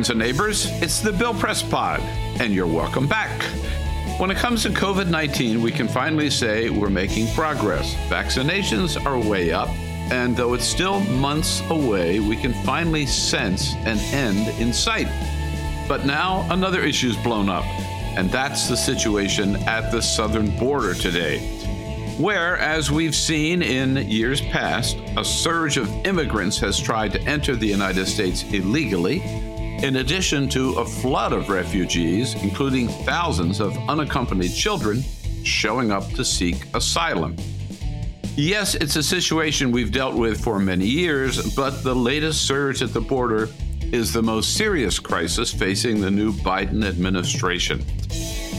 Friends 0.00 0.08
and 0.08 0.18
neighbors. 0.18 0.64
It's 0.80 1.00
the 1.00 1.12
Bill 1.12 1.34
Press 1.34 1.62
Pod, 1.62 2.00
and 2.40 2.54
you're 2.54 2.66
welcome 2.66 3.06
back. 3.06 3.42
When 4.18 4.30
it 4.30 4.38
comes 4.38 4.62
to 4.62 4.70
COVID 4.70 5.10
19, 5.10 5.60
we 5.60 5.70
can 5.70 5.88
finally 5.88 6.30
say 6.30 6.70
we're 6.70 6.88
making 6.88 7.26
progress. 7.34 7.94
Vaccinations 8.08 8.96
are 9.04 9.18
way 9.18 9.52
up, 9.52 9.68
and 10.10 10.34
though 10.34 10.54
it's 10.54 10.64
still 10.64 11.00
months 11.00 11.60
away, 11.68 12.18
we 12.18 12.34
can 12.34 12.54
finally 12.64 13.04
sense 13.04 13.74
an 13.84 13.98
end 14.14 14.58
in 14.58 14.72
sight. 14.72 15.08
But 15.86 16.06
now 16.06 16.46
another 16.50 16.80
issue's 16.80 17.18
blown 17.18 17.50
up, 17.50 17.66
and 18.16 18.30
that's 18.30 18.70
the 18.70 18.78
situation 18.78 19.56
at 19.68 19.92
the 19.92 20.00
southern 20.00 20.56
border 20.56 20.94
today. 20.94 21.40
Where, 22.16 22.56
as 22.56 22.90
we've 22.90 23.14
seen 23.14 23.60
in 23.60 23.96
years 24.08 24.40
past, 24.40 24.96
a 25.18 25.24
surge 25.26 25.76
of 25.76 25.90
immigrants 26.06 26.58
has 26.60 26.80
tried 26.80 27.12
to 27.12 27.20
enter 27.24 27.54
the 27.54 27.66
United 27.66 28.06
States 28.06 28.44
illegally 28.44 29.49
in 29.82 29.96
addition 29.96 30.46
to 30.50 30.74
a 30.74 30.84
flood 30.84 31.32
of 31.32 31.48
refugees, 31.48 32.34
including 32.42 32.88
thousands 32.88 33.60
of 33.60 33.74
unaccompanied 33.88 34.52
children, 34.52 35.02
showing 35.42 35.90
up 35.90 36.06
to 36.10 36.22
seek 36.22 36.66
asylum. 36.74 37.34
Yes, 38.36 38.74
it's 38.74 38.96
a 38.96 39.02
situation 39.02 39.72
we've 39.72 39.90
dealt 39.90 40.14
with 40.14 40.44
for 40.44 40.58
many 40.58 40.84
years, 40.84 41.54
but 41.54 41.82
the 41.82 41.94
latest 41.94 42.46
surge 42.46 42.82
at 42.82 42.92
the 42.92 43.00
border 43.00 43.48
is 43.80 44.12
the 44.12 44.22
most 44.22 44.54
serious 44.54 44.98
crisis 44.98 45.52
facing 45.52 46.00
the 46.00 46.10
new 46.10 46.32
Biden 46.32 46.84
administration. 46.84 47.82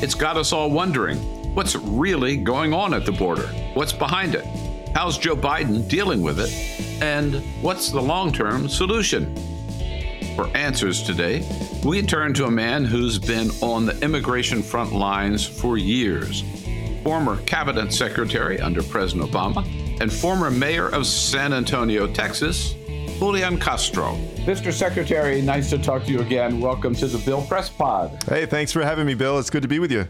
It's 0.01 0.15
got 0.15 0.37
us 0.37 0.51
all 0.51 0.71
wondering 0.71 1.17
what's 1.53 1.75
really 1.75 2.35
going 2.35 2.73
on 2.73 2.95
at 2.95 3.05
the 3.05 3.11
border? 3.11 3.47
What's 3.75 3.93
behind 3.93 4.33
it? 4.33 4.45
How's 4.95 5.19
Joe 5.19 5.35
Biden 5.35 5.87
dealing 5.87 6.23
with 6.23 6.39
it? 6.39 6.51
And 7.01 7.35
what's 7.61 7.91
the 7.91 8.01
long 8.01 8.33
term 8.33 8.67
solution? 8.67 9.50
For 10.35 10.47
answers 10.55 11.03
today, 11.03 11.45
we 11.83 12.01
turn 12.01 12.33
to 12.35 12.45
a 12.45 12.51
man 12.51 12.85
who's 12.85 13.19
been 13.19 13.49
on 13.61 13.85
the 13.85 13.99
immigration 14.01 14.63
front 14.63 14.93
lines 14.93 15.45
for 15.45 15.77
years. 15.77 16.43
Former 17.03 17.41
cabinet 17.41 17.91
secretary 17.91 18.59
under 18.59 18.81
President 18.81 19.29
Obama 19.29 19.65
and 19.99 20.11
former 20.11 20.49
mayor 20.49 20.87
of 20.87 21.05
San 21.05 21.51
Antonio, 21.51 22.07
Texas, 22.07 22.75
Julian 23.19 23.59
Castro. 23.59 24.15
Mr. 24.45 24.71
Secretary, 24.71 25.41
nice 25.41 25.69
to 25.69 25.77
talk 25.77 26.05
to 26.05 26.11
you 26.11 26.21
again. 26.21 26.61
Welcome 26.61 26.95
to 26.95 27.07
the 27.07 27.17
Bill 27.19 27.41
Press 27.41 27.69
Pod. 27.69 28.23
Hey, 28.23 28.45
thanks 28.45 28.71
for 28.71 28.83
having 28.83 29.05
me, 29.05 29.15
Bill. 29.15 29.37
It's 29.37 29.49
good 29.49 29.63
to 29.63 29.67
be 29.67 29.79
with 29.79 29.91
you. 29.91 30.07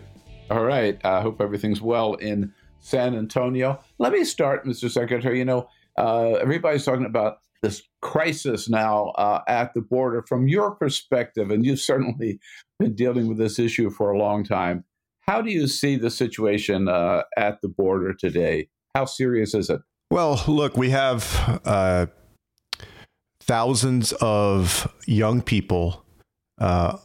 All 0.51 0.63
right. 0.63 1.03
I 1.03 1.21
hope 1.21 1.41
everything's 1.41 1.81
well 1.81 2.13
in 2.13 2.53
San 2.79 3.15
Antonio. 3.15 3.83
Let 3.97 4.13
me 4.13 4.23
start, 4.23 4.65
Mr. 4.65 4.89
Secretary. 4.89 5.39
You 5.39 5.45
know, 5.45 5.67
uh, 5.97 6.33
everybody's 6.33 6.85
talking 6.85 7.05
about 7.05 7.39
this 7.61 7.83
crisis 8.01 8.69
now 8.69 9.09
uh, 9.17 9.41
at 9.47 9.73
the 9.73 9.81
border. 9.81 10.23
From 10.27 10.47
your 10.47 10.71
perspective, 10.71 11.51
and 11.51 11.65
you've 11.65 11.79
certainly 11.79 12.39
been 12.79 12.95
dealing 12.95 13.27
with 13.27 13.37
this 13.37 13.59
issue 13.59 13.89
for 13.89 14.11
a 14.11 14.17
long 14.17 14.43
time, 14.43 14.83
how 15.21 15.41
do 15.41 15.51
you 15.51 15.67
see 15.67 15.95
the 15.95 16.09
situation 16.09 16.87
uh, 16.87 17.23
at 17.37 17.61
the 17.61 17.69
border 17.69 18.13
today? 18.13 18.67
How 18.95 19.05
serious 19.05 19.53
is 19.53 19.69
it? 19.69 19.81
Well, 20.09 20.43
look, 20.47 20.75
we 20.75 20.89
have 20.89 21.61
uh, 21.63 22.07
thousands 23.39 24.13
of 24.19 24.91
young 25.07 25.41
people, 25.41 26.03
uh, 26.59 26.97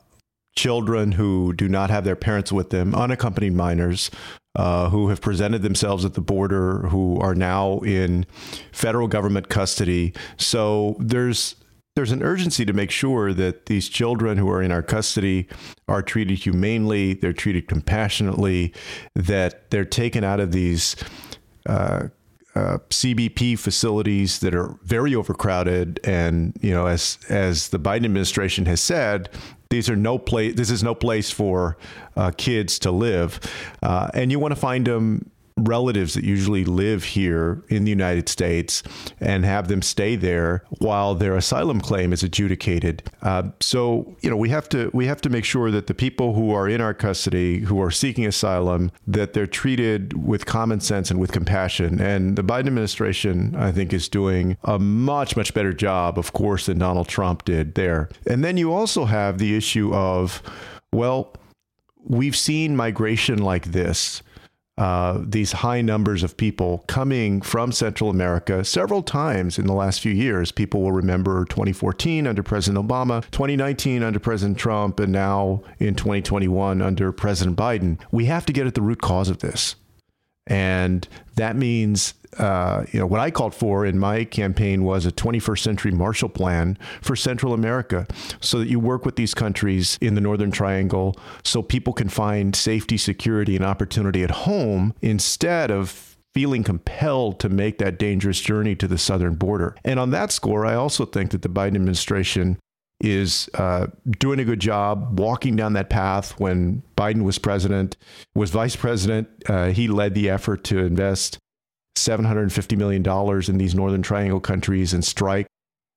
children 0.56 1.12
who 1.12 1.52
do 1.52 1.68
not 1.68 1.90
have 1.90 2.04
their 2.04 2.16
parents 2.16 2.50
with 2.50 2.70
them, 2.70 2.94
unaccompanied 2.94 3.52
minors, 3.52 4.10
uh, 4.56 4.88
who 4.88 5.08
have 5.08 5.20
presented 5.20 5.62
themselves 5.62 6.04
at 6.04 6.14
the 6.14 6.20
border, 6.20 6.88
who 6.88 7.20
are 7.20 7.34
now 7.34 7.78
in 7.80 8.24
federal 8.72 9.06
government 9.06 9.48
custody. 9.48 10.12
So 10.38 10.96
there's 10.98 11.56
there's 11.94 12.12
an 12.12 12.22
urgency 12.22 12.66
to 12.66 12.74
make 12.74 12.90
sure 12.90 13.32
that 13.32 13.66
these 13.66 13.88
children 13.88 14.36
who 14.36 14.50
are 14.50 14.60
in 14.60 14.70
our 14.70 14.82
custody 14.82 15.48
are 15.88 16.02
treated 16.02 16.38
humanely, 16.38 17.14
they're 17.14 17.32
treated 17.32 17.68
compassionately, 17.68 18.74
that 19.14 19.70
they're 19.70 19.86
taken 19.86 20.22
out 20.22 20.38
of 20.38 20.52
these 20.52 20.94
uh, 21.64 22.08
uh, 22.54 22.78
CBP 22.90 23.58
facilities 23.58 24.38
that 24.38 24.54
are 24.54 24.78
very 24.82 25.14
overcrowded, 25.14 26.00
and 26.04 26.56
you 26.62 26.70
know, 26.70 26.86
as 26.86 27.18
as 27.28 27.68
the 27.68 27.78
Biden 27.78 28.06
administration 28.06 28.64
has 28.64 28.80
said, 28.80 29.28
these 29.68 29.90
are 29.90 29.96
no 29.96 30.18
place. 30.18 30.54
This 30.54 30.70
is 30.70 30.82
no 30.82 30.94
place 30.94 31.30
for 31.30 31.76
uh, 32.16 32.32
kids 32.36 32.78
to 32.80 32.90
live, 32.90 33.40
uh, 33.82 34.10
and 34.14 34.30
you 34.30 34.38
want 34.38 34.52
to 34.52 34.60
find 34.60 34.86
them 34.86 35.30
relatives 35.58 36.12
that 36.14 36.24
usually 36.24 36.64
live 36.64 37.02
here 37.02 37.62
in 37.68 37.84
the 37.84 37.90
United 37.90 38.28
States 38.28 38.82
and 39.20 39.44
have 39.44 39.68
them 39.68 39.80
stay 39.80 40.14
there 40.14 40.62
while 40.80 41.14
their 41.14 41.34
asylum 41.34 41.80
claim 41.80 42.12
is 42.12 42.22
adjudicated. 42.22 43.02
Uh, 43.22 43.44
so 43.60 44.14
you 44.20 44.28
know 44.28 44.36
we 44.36 44.50
have 44.50 44.68
to 44.68 44.90
we 44.92 45.06
have 45.06 45.20
to 45.20 45.30
make 45.30 45.44
sure 45.44 45.70
that 45.70 45.86
the 45.86 45.94
people 45.94 46.34
who 46.34 46.52
are 46.52 46.68
in 46.68 46.80
our 46.80 46.92
custody 46.92 47.60
who 47.60 47.80
are 47.80 47.90
seeking 47.90 48.26
asylum 48.26 48.92
that 49.06 49.32
they're 49.32 49.46
treated 49.46 50.26
with 50.26 50.44
common 50.44 50.80
sense 50.80 51.10
and 51.10 51.18
with 51.18 51.32
compassion. 51.32 52.00
And 52.00 52.36
the 52.36 52.44
Biden 52.44 52.66
administration, 52.66 53.54
I 53.56 53.72
think, 53.72 53.92
is 53.94 54.08
doing 54.08 54.58
a 54.64 54.78
much 54.78 55.36
much 55.36 55.54
better 55.54 55.72
job, 55.72 56.18
of 56.18 56.34
course, 56.34 56.66
than 56.66 56.78
Donald 56.78 57.08
Trump 57.08 57.44
did 57.44 57.74
there. 57.76 58.10
And 58.26 58.44
then 58.44 58.58
you 58.58 58.74
also 58.74 59.06
have 59.06 59.38
the 59.38 59.56
issue 59.56 59.94
of 59.94 60.42
well. 60.92 61.32
We've 62.08 62.36
seen 62.36 62.76
migration 62.76 63.38
like 63.38 63.64
this 63.72 64.22
uh, 64.78 65.18
these 65.22 65.52
high 65.52 65.80
numbers 65.80 66.22
of 66.22 66.36
people 66.36 66.84
coming 66.86 67.40
from 67.40 67.72
Central 67.72 68.10
America 68.10 68.64
several 68.64 69.02
times 69.02 69.58
in 69.58 69.66
the 69.66 69.72
last 69.72 70.00
few 70.00 70.12
years. 70.12 70.52
People 70.52 70.82
will 70.82 70.92
remember 70.92 71.46
2014 71.46 72.26
under 72.26 72.42
President 72.42 72.86
Obama, 72.86 73.22
2019 73.30 74.02
under 74.02 74.18
President 74.18 74.58
Trump, 74.58 75.00
and 75.00 75.12
now 75.12 75.62
in 75.78 75.94
2021 75.94 76.82
under 76.82 77.10
President 77.10 77.56
Biden. 77.56 77.98
We 78.10 78.26
have 78.26 78.44
to 78.46 78.52
get 78.52 78.66
at 78.66 78.74
the 78.74 78.82
root 78.82 79.00
cause 79.00 79.30
of 79.30 79.38
this. 79.38 79.76
And 80.46 81.08
that 81.36 81.56
means, 81.56 82.14
uh, 82.38 82.84
you 82.92 83.00
know, 83.00 83.06
what 83.06 83.20
I 83.20 83.30
called 83.30 83.54
for 83.54 83.84
in 83.84 83.98
my 83.98 84.24
campaign 84.24 84.84
was 84.84 85.06
a 85.06 85.12
21st 85.12 85.58
century 85.58 85.92
Marshall 85.92 86.28
Plan 86.28 86.78
for 87.00 87.16
Central 87.16 87.52
America 87.52 88.06
so 88.40 88.58
that 88.58 88.68
you 88.68 88.80
work 88.80 89.04
with 89.04 89.16
these 89.16 89.34
countries 89.34 89.98
in 90.00 90.14
the 90.14 90.20
Northern 90.20 90.50
Triangle 90.50 91.16
so 91.44 91.62
people 91.62 91.92
can 91.92 92.08
find 92.08 92.54
safety, 92.54 92.96
security, 92.96 93.56
and 93.56 93.64
opportunity 93.64 94.22
at 94.22 94.30
home 94.30 94.94
instead 95.02 95.70
of 95.70 96.16
feeling 96.34 96.62
compelled 96.62 97.40
to 97.40 97.48
make 97.48 97.78
that 97.78 97.98
dangerous 97.98 98.40
journey 98.40 98.76
to 98.76 98.86
the 98.86 98.98
southern 98.98 99.34
border. 99.34 99.74
And 99.84 99.98
on 99.98 100.10
that 100.10 100.30
score, 100.30 100.66
I 100.66 100.74
also 100.74 101.06
think 101.06 101.30
that 101.30 101.40
the 101.40 101.48
Biden 101.48 101.76
administration 101.76 102.58
is 103.00 103.48
uh, 103.54 103.86
doing 104.18 104.38
a 104.40 104.44
good 104.44 104.60
job 104.60 105.18
walking 105.18 105.56
down 105.56 105.74
that 105.74 105.90
path. 105.90 106.38
When 106.38 106.82
Biden 106.96 107.22
was 107.22 107.38
president, 107.38 107.96
was 108.34 108.50
vice 108.50 108.76
president, 108.76 109.28
uh, 109.48 109.68
he 109.68 109.88
led 109.88 110.14
the 110.14 110.28
effort 110.28 110.64
to 110.64 110.78
invest 110.78 111.38
$750 111.96 112.76
million 112.76 113.04
in 113.48 113.58
these 113.58 113.74
Northern 113.74 114.02
Triangle 114.02 114.40
countries 114.40 114.92
and 114.92 115.04
strike 115.04 115.46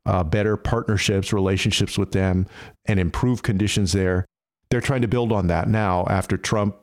uh, 0.06 0.23
better 0.23 0.57
partnerships, 0.57 1.33
relationships 1.33 1.97
with 1.97 2.12
them, 2.12 2.47
and 2.85 3.00
improve 3.00 3.44
conditions 3.44 3.91
there. 3.91 4.25
They're 4.69 4.81
trying 4.81 5.01
to 5.01 5.07
build 5.07 5.31
on 5.31 5.47
that 5.47 5.68
now 5.68 6.06
after 6.09 6.38
Trump 6.38 6.75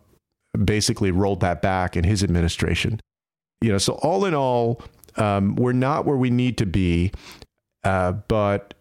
basically 0.65 1.11
rolled 1.11 1.41
that 1.41 1.63
back 1.63 1.97
in 1.97 2.05
his 2.05 2.23
administration. 2.23 3.01
You 3.61 3.73
know, 3.73 3.79
so 3.79 3.95
all 3.95 4.25
in 4.25 4.35
all, 4.35 4.83
um, 5.17 5.57
we're 5.57 5.73
not 5.73 6.05
where 6.05 6.17
we 6.17 6.31
need 6.31 6.59
to 6.59 6.67
be, 6.67 7.13
uh, 7.85 8.13
but 8.13 8.75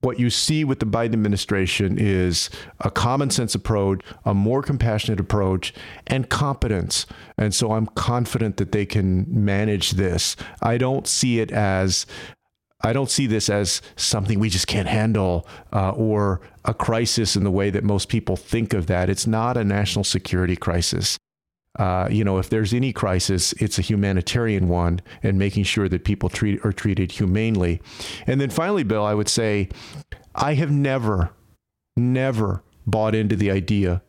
what 0.00 0.20
you 0.20 0.30
see 0.30 0.64
with 0.64 0.78
the 0.78 0.86
Biden 0.86 1.12
administration 1.12 1.96
is 1.98 2.50
a 2.80 2.90
common 2.90 3.30
sense 3.30 3.54
approach, 3.54 4.00
a 4.24 4.32
more 4.32 4.62
compassionate 4.62 5.18
approach, 5.18 5.74
and 6.06 6.28
competence. 6.28 7.04
And 7.36 7.54
so 7.54 7.72
I'm 7.72 7.86
confident 7.86 8.58
that 8.58 8.72
they 8.72 8.86
can 8.86 9.26
manage 9.28 9.92
this. 9.92 10.36
I 10.62 10.78
don't 10.78 11.06
see 11.06 11.40
it 11.40 11.50
as 11.50 12.06
I 12.80 12.92
don't 12.92 13.10
see 13.10 13.26
this 13.26 13.50
as 13.50 13.82
something 13.96 14.38
we 14.38 14.50
just 14.50 14.68
can't 14.68 14.86
handle 14.86 15.48
uh, 15.72 15.90
or 15.90 16.40
a 16.64 16.72
crisis 16.72 17.34
in 17.34 17.42
the 17.42 17.50
way 17.50 17.70
that 17.70 17.82
most 17.82 18.08
people 18.08 18.36
think 18.36 18.72
of 18.72 18.86
that. 18.86 19.10
It's 19.10 19.26
not 19.26 19.56
a 19.56 19.64
national 19.64 20.04
security 20.04 20.54
crisis. 20.54 21.18
Uh, 21.78 22.08
you 22.10 22.24
know, 22.24 22.38
if 22.38 22.50
there's 22.50 22.74
any 22.74 22.92
crisis, 22.92 23.52
it's 23.54 23.78
a 23.78 23.82
humanitarian 23.82 24.68
one, 24.68 25.00
and 25.22 25.38
making 25.38 25.62
sure 25.62 25.88
that 25.88 26.04
people 26.04 26.28
treat 26.28 26.64
are 26.64 26.72
treated 26.72 27.12
humanely. 27.12 27.80
And 28.26 28.40
then 28.40 28.50
finally, 28.50 28.82
Bill, 28.82 29.04
I 29.04 29.14
would 29.14 29.28
say, 29.28 29.68
I 30.34 30.54
have 30.54 30.72
never, 30.72 31.30
never 31.96 32.62
bought 32.86 33.14
into 33.14 33.36
the 33.36 33.50
idea 33.50 34.02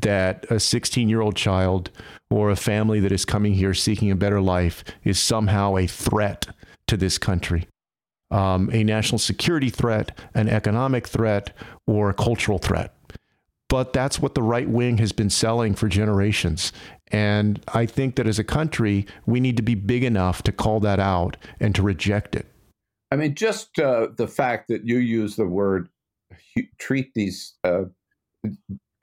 that 0.00 0.46
a 0.50 0.58
16 0.58 1.08
year 1.08 1.20
old 1.20 1.36
child 1.36 1.90
or 2.30 2.50
a 2.50 2.56
family 2.56 2.98
that 3.00 3.12
is 3.12 3.24
coming 3.24 3.54
here 3.54 3.74
seeking 3.74 4.10
a 4.10 4.16
better 4.16 4.40
life 4.40 4.84
is 5.04 5.18
somehow 5.18 5.76
a 5.76 5.86
threat 5.86 6.48
to 6.86 6.96
this 6.96 7.18
country. 7.18 7.68
Um, 8.30 8.70
a 8.72 8.82
national 8.82 9.18
security 9.18 9.68
threat, 9.68 10.18
an 10.34 10.48
economic 10.48 11.06
threat, 11.06 11.54
or 11.86 12.08
a 12.08 12.14
cultural 12.14 12.58
threat. 12.58 12.94
But 13.68 13.92
that's 13.92 14.18
what 14.18 14.34
the 14.34 14.42
right 14.42 14.68
wing 14.68 14.98
has 14.98 15.12
been 15.12 15.30
selling 15.30 15.74
for 15.74 15.88
generations. 15.88 16.72
And 17.12 17.62
I 17.68 17.84
think 17.84 18.16
that 18.16 18.26
as 18.26 18.38
a 18.38 18.44
country, 18.44 19.06
we 19.26 19.38
need 19.38 19.58
to 19.58 19.62
be 19.62 19.74
big 19.74 20.02
enough 20.02 20.42
to 20.44 20.52
call 20.52 20.80
that 20.80 20.98
out 20.98 21.36
and 21.60 21.74
to 21.74 21.82
reject 21.82 22.34
it. 22.34 22.46
I 23.10 23.16
mean, 23.16 23.34
just 23.34 23.78
uh, 23.78 24.08
the 24.16 24.26
fact 24.26 24.68
that 24.68 24.86
you 24.86 24.98
use 24.98 25.36
the 25.36 25.46
word 25.46 25.90
treat 26.78 27.12
these 27.14 27.54
uh, 27.62 27.84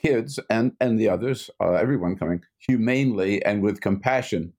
kids 0.01 0.39
and, 0.50 0.71
and 0.79 1.00
the 1.00 1.09
others, 1.09 1.51
uh, 1.61 1.73
everyone 1.73 2.15
coming, 2.15 2.41
humanely 2.67 3.45
and 3.45 3.61
with 3.61 3.81
compassion. 3.81 4.53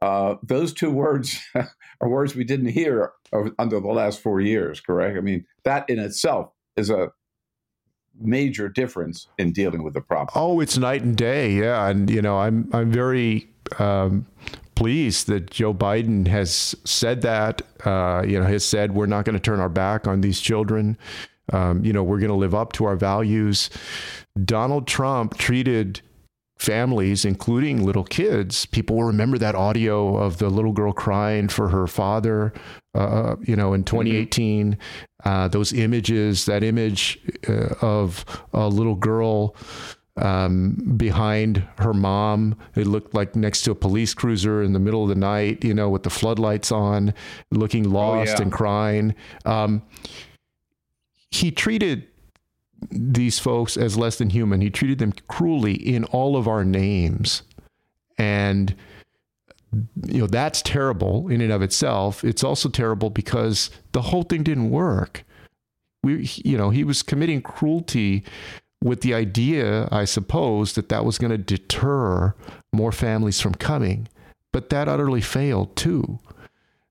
Uh, 0.00 0.36
those 0.42 0.72
two 0.72 0.90
words 0.90 1.40
are 2.00 2.08
words 2.08 2.36
we 2.36 2.44
didn't 2.44 2.66
hear 2.66 3.12
under 3.58 3.80
the 3.80 3.88
last 3.88 4.20
four 4.20 4.40
years, 4.40 4.80
correct? 4.80 5.16
I 5.16 5.20
mean, 5.20 5.44
that 5.64 5.88
in 5.90 5.98
itself 5.98 6.52
is 6.76 6.90
a 6.90 7.10
major 8.20 8.68
difference 8.68 9.28
in 9.38 9.52
dealing 9.52 9.82
with 9.82 9.94
the 9.94 10.00
problem. 10.00 10.30
Oh, 10.34 10.60
it's 10.60 10.76
night 10.78 11.02
and 11.02 11.16
day, 11.16 11.52
yeah. 11.52 11.88
And 11.88 12.10
you 12.10 12.22
know, 12.22 12.38
I'm 12.38 12.68
I'm 12.72 12.90
very 12.90 13.48
um, 13.78 14.26
pleased 14.74 15.26
that 15.28 15.50
Joe 15.50 15.74
Biden 15.74 16.26
has 16.26 16.74
said 16.84 17.22
that. 17.22 17.62
Uh, 17.84 18.22
you 18.26 18.38
know, 18.38 18.46
has 18.46 18.64
said 18.64 18.94
we're 18.94 19.06
not 19.06 19.24
going 19.24 19.34
to 19.34 19.40
turn 19.40 19.60
our 19.60 19.68
back 19.68 20.06
on 20.06 20.20
these 20.20 20.40
children. 20.40 20.96
Um, 21.52 21.84
you 21.84 21.92
know, 21.92 22.02
we're 22.02 22.18
going 22.18 22.30
to 22.30 22.36
live 22.36 22.54
up 22.54 22.72
to 22.74 22.84
our 22.84 22.96
values. 22.96 23.68
Donald 24.44 24.86
Trump 24.86 25.36
treated 25.36 26.00
families, 26.58 27.24
including 27.24 27.84
little 27.84 28.04
kids. 28.04 28.66
People 28.66 28.96
will 28.96 29.04
remember 29.04 29.36
that 29.38 29.54
audio 29.54 30.16
of 30.16 30.38
the 30.38 30.48
little 30.48 30.72
girl 30.72 30.92
crying 30.92 31.48
for 31.48 31.68
her 31.68 31.86
father, 31.86 32.52
uh, 32.94 32.98
uh 32.98 33.36
you 33.42 33.56
know, 33.56 33.74
in 33.74 33.84
2018. 33.84 34.78
Uh, 35.24 35.48
those 35.48 35.72
images, 35.72 36.46
that 36.46 36.64
image 36.64 37.18
uh, 37.48 37.74
of 37.80 38.24
a 38.52 38.68
little 38.68 38.96
girl 38.96 39.54
um, 40.16 40.94
behind 40.96 41.66
her 41.78 41.94
mom. 41.94 42.56
It 42.74 42.86
looked 42.86 43.14
like 43.14 43.36
next 43.36 43.62
to 43.62 43.70
a 43.70 43.74
police 43.74 44.14
cruiser 44.14 44.62
in 44.62 44.72
the 44.72 44.78
middle 44.78 45.02
of 45.02 45.08
the 45.08 45.14
night, 45.14 45.64
you 45.64 45.74
know, 45.74 45.88
with 45.88 46.02
the 46.02 46.10
floodlights 46.10 46.72
on, 46.72 47.14
looking 47.50 47.90
lost 47.90 48.30
oh, 48.30 48.34
yeah. 48.34 48.42
and 48.42 48.52
crying. 48.52 49.14
Um, 49.44 49.82
he 51.30 51.50
treated 51.50 52.08
these 52.90 53.38
folks 53.38 53.76
as 53.76 53.96
less 53.96 54.16
than 54.16 54.30
human. 54.30 54.60
He 54.60 54.70
treated 54.70 54.98
them 54.98 55.12
cruelly 55.28 55.74
in 55.74 56.04
all 56.04 56.36
of 56.36 56.48
our 56.48 56.64
names. 56.64 57.42
And 58.18 58.74
you 60.06 60.20
know, 60.20 60.26
that's 60.26 60.62
terrible 60.62 61.28
in 61.28 61.40
and 61.40 61.52
of 61.52 61.62
itself. 61.62 62.24
It's 62.24 62.44
also 62.44 62.68
terrible 62.68 63.10
because 63.10 63.70
the 63.92 64.02
whole 64.02 64.22
thing 64.22 64.42
didn't 64.42 64.70
work. 64.70 65.24
We 66.02 66.28
you 66.44 66.58
know, 66.58 66.70
he 66.70 66.84
was 66.84 67.02
committing 67.02 67.42
cruelty 67.42 68.24
with 68.82 69.00
the 69.02 69.14
idea, 69.14 69.88
I 69.92 70.04
suppose, 70.04 70.74
that 70.74 70.88
that 70.88 71.04
was 71.04 71.18
going 71.18 71.30
to 71.30 71.38
deter 71.38 72.34
more 72.72 72.92
families 72.92 73.40
from 73.40 73.54
coming. 73.54 74.08
But 74.52 74.68
that 74.70 74.88
utterly 74.88 75.20
failed 75.20 75.76
too. 75.76 76.18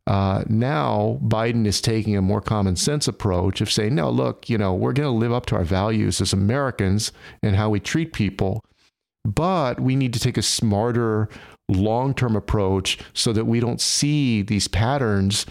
Uh, 0.07 0.43
now 0.47 1.19
Biden 1.21 1.67
is 1.67 1.79
taking 1.79 2.17
a 2.17 2.21
more 2.21 2.41
common 2.41 2.75
sense 2.75 3.07
approach 3.07 3.61
of 3.61 3.71
saying, 3.71 3.93
no, 3.93 4.09
look, 4.09 4.49
you 4.49 4.57
know, 4.57 4.73
we're 4.73 4.93
going 4.93 5.07
to 5.07 5.17
live 5.17 5.31
up 5.31 5.45
to 5.47 5.55
our 5.55 5.63
values 5.63 6.19
as 6.19 6.33
Americans 6.33 7.11
and 7.43 7.55
how 7.55 7.69
we 7.69 7.79
treat 7.79 8.13
people, 8.13 8.63
but 9.23 9.79
we 9.79 9.95
need 9.95 10.13
to 10.13 10.19
take 10.19 10.37
a 10.37 10.41
smarter, 10.41 11.29
long 11.71 12.13
term 12.13 12.35
approach 12.35 12.97
so 13.13 13.33
that 13.33 13.45
we 13.45 13.59
don't 13.59 13.81
see 13.81 14.41
these 14.41 14.67
patterns, 14.67 15.45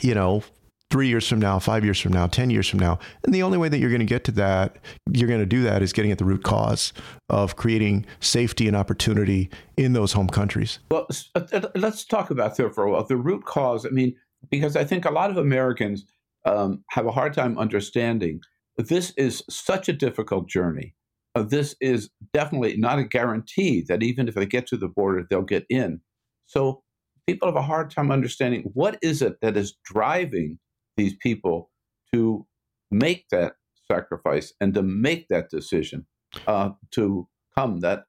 you 0.00 0.14
know, 0.14 0.42
three 0.90 1.08
years 1.08 1.28
from 1.28 1.38
now, 1.38 1.58
five 1.58 1.84
years 1.84 2.00
from 2.00 2.12
now, 2.12 2.26
10 2.26 2.50
years 2.50 2.68
from 2.68 2.78
now. 2.78 2.98
And 3.24 3.34
the 3.34 3.42
only 3.42 3.58
way 3.58 3.68
that 3.68 3.78
you're 3.78 3.90
going 3.90 4.00
to 4.00 4.06
get 4.06 4.24
to 4.24 4.32
that, 4.32 4.76
you're 5.12 5.28
going 5.28 5.40
to 5.40 5.46
do 5.46 5.62
that 5.62 5.82
is 5.82 5.92
getting 5.92 6.10
at 6.10 6.18
the 6.18 6.24
root 6.24 6.42
cause 6.42 6.92
of 7.28 7.56
creating 7.56 8.06
safety 8.20 8.66
and 8.66 8.76
opportunity 8.76 9.50
in 9.76 9.92
those 9.92 10.12
home 10.14 10.28
countries. 10.28 10.78
Well, 10.90 11.06
uh, 11.34 11.42
uh, 11.52 11.68
let's 11.74 12.04
talk 12.04 12.30
about 12.30 12.56
that 12.56 12.74
for 12.74 12.84
a 12.84 12.90
while. 12.90 13.04
The 13.04 13.16
root 13.16 13.44
cause, 13.44 13.84
I 13.84 13.90
mean, 13.90 14.16
because 14.50 14.76
I 14.76 14.84
think 14.84 15.04
a 15.04 15.10
lot 15.10 15.30
of 15.30 15.36
Americans 15.36 16.06
um, 16.46 16.84
have 16.90 17.06
a 17.06 17.12
hard 17.12 17.34
time 17.34 17.58
understanding 17.58 18.40
this 18.78 19.10
is 19.16 19.42
such 19.50 19.88
a 19.88 19.92
difficult 19.92 20.48
journey. 20.48 20.94
Uh, 21.38 21.44
this 21.44 21.76
is 21.80 22.10
definitely 22.32 22.76
not 22.76 22.98
a 22.98 23.04
guarantee 23.04 23.84
that 23.88 24.02
even 24.02 24.26
if 24.26 24.34
they 24.34 24.44
get 24.44 24.66
to 24.66 24.76
the 24.76 24.88
border, 24.88 25.24
they'll 25.30 25.42
get 25.42 25.64
in. 25.70 26.00
So 26.46 26.82
people 27.28 27.46
have 27.46 27.56
a 27.56 27.62
hard 27.62 27.90
time 27.90 28.10
understanding 28.10 28.70
what 28.74 28.98
is 29.02 29.22
it 29.22 29.36
that 29.40 29.56
is 29.56 29.76
driving 29.84 30.58
these 30.96 31.14
people 31.14 31.70
to 32.12 32.44
make 32.90 33.26
that 33.30 33.52
sacrifice 33.90 34.52
and 34.60 34.74
to 34.74 34.82
make 34.82 35.28
that 35.28 35.48
decision 35.48 36.06
uh, 36.48 36.70
to 36.90 37.28
come 37.56 37.80
that 37.80 38.04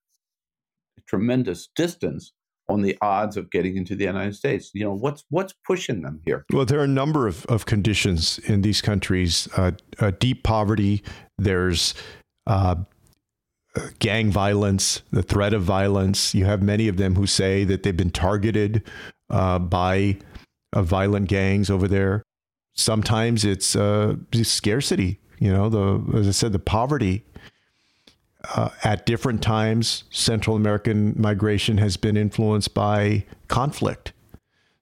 tremendous 1.07 1.69
distance 1.75 2.33
on 2.67 2.81
the 2.81 2.97
odds 3.01 3.37
of 3.37 3.51
getting 3.51 3.77
into 3.77 3.95
the 3.95 4.05
United 4.05 4.35
States. 4.35 4.71
You 4.73 4.85
know, 4.85 4.93
what's 4.93 5.23
what's 5.29 5.53
pushing 5.67 6.01
them 6.01 6.21
here? 6.25 6.45
Well, 6.51 6.65
there 6.65 6.79
are 6.79 6.83
a 6.83 6.87
number 6.87 7.27
of, 7.27 7.45
of 7.45 7.67
conditions 7.67 8.39
in 8.39 8.61
these 8.61 8.81
countries. 8.81 9.47
Uh, 9.55 9.71
uh, 9.99 10.11
deep 10.19 10.43
poverty. 10.43 11.03
There's 11.37 11.93
uh, 12.47 12.75
gang 13.99 14.31
violence, 14.31 15.01
the 15.11 15.23
threat 15.23 15.53
of 15.53 15.63
violence. 15.63 16.33
You 16.33 16.45
have 16.45 16.61
many 16.61 16.87
of 16.87 16.97
them 16.97 17.15
who 17.15 17.27
say 17.27 17.63
that 17.65 17.83
they've 17.83 17.95
been 17.95 18.11
targeted 18.11 18.83
uh, 19.29 19.59
by 19.59 20.17
uh, 20.73 20.81
violent 20.81 21.27
gangs 21.27 21.69
over 21.69 21.87
there. 21.87 22.23
Sometimes 22.73 23.43
it's 23.45 23.75
uh, 23.75 24.15
scarcity. 24.43 25.19
You 25.39 25.53
know, 25.53 25.69
the 25.69 26.17
as 26.17 26.27
I 26.27 26.31
said, 26.31 26.53
the 26.53 26.59
poverty. 26.59 27.25
Uh, 28.55 28.69
at 28.85 29.05
different 29.05 29.43
times, 29.43 30.05
Central 30.11 30.55
American 30.55 31.13
migration 31.17 31.77
has 31.77 31.97
been 31.97 32.15
influenced 32.15 32.73
by 32.73 33.25
conflict. 33.49 34.13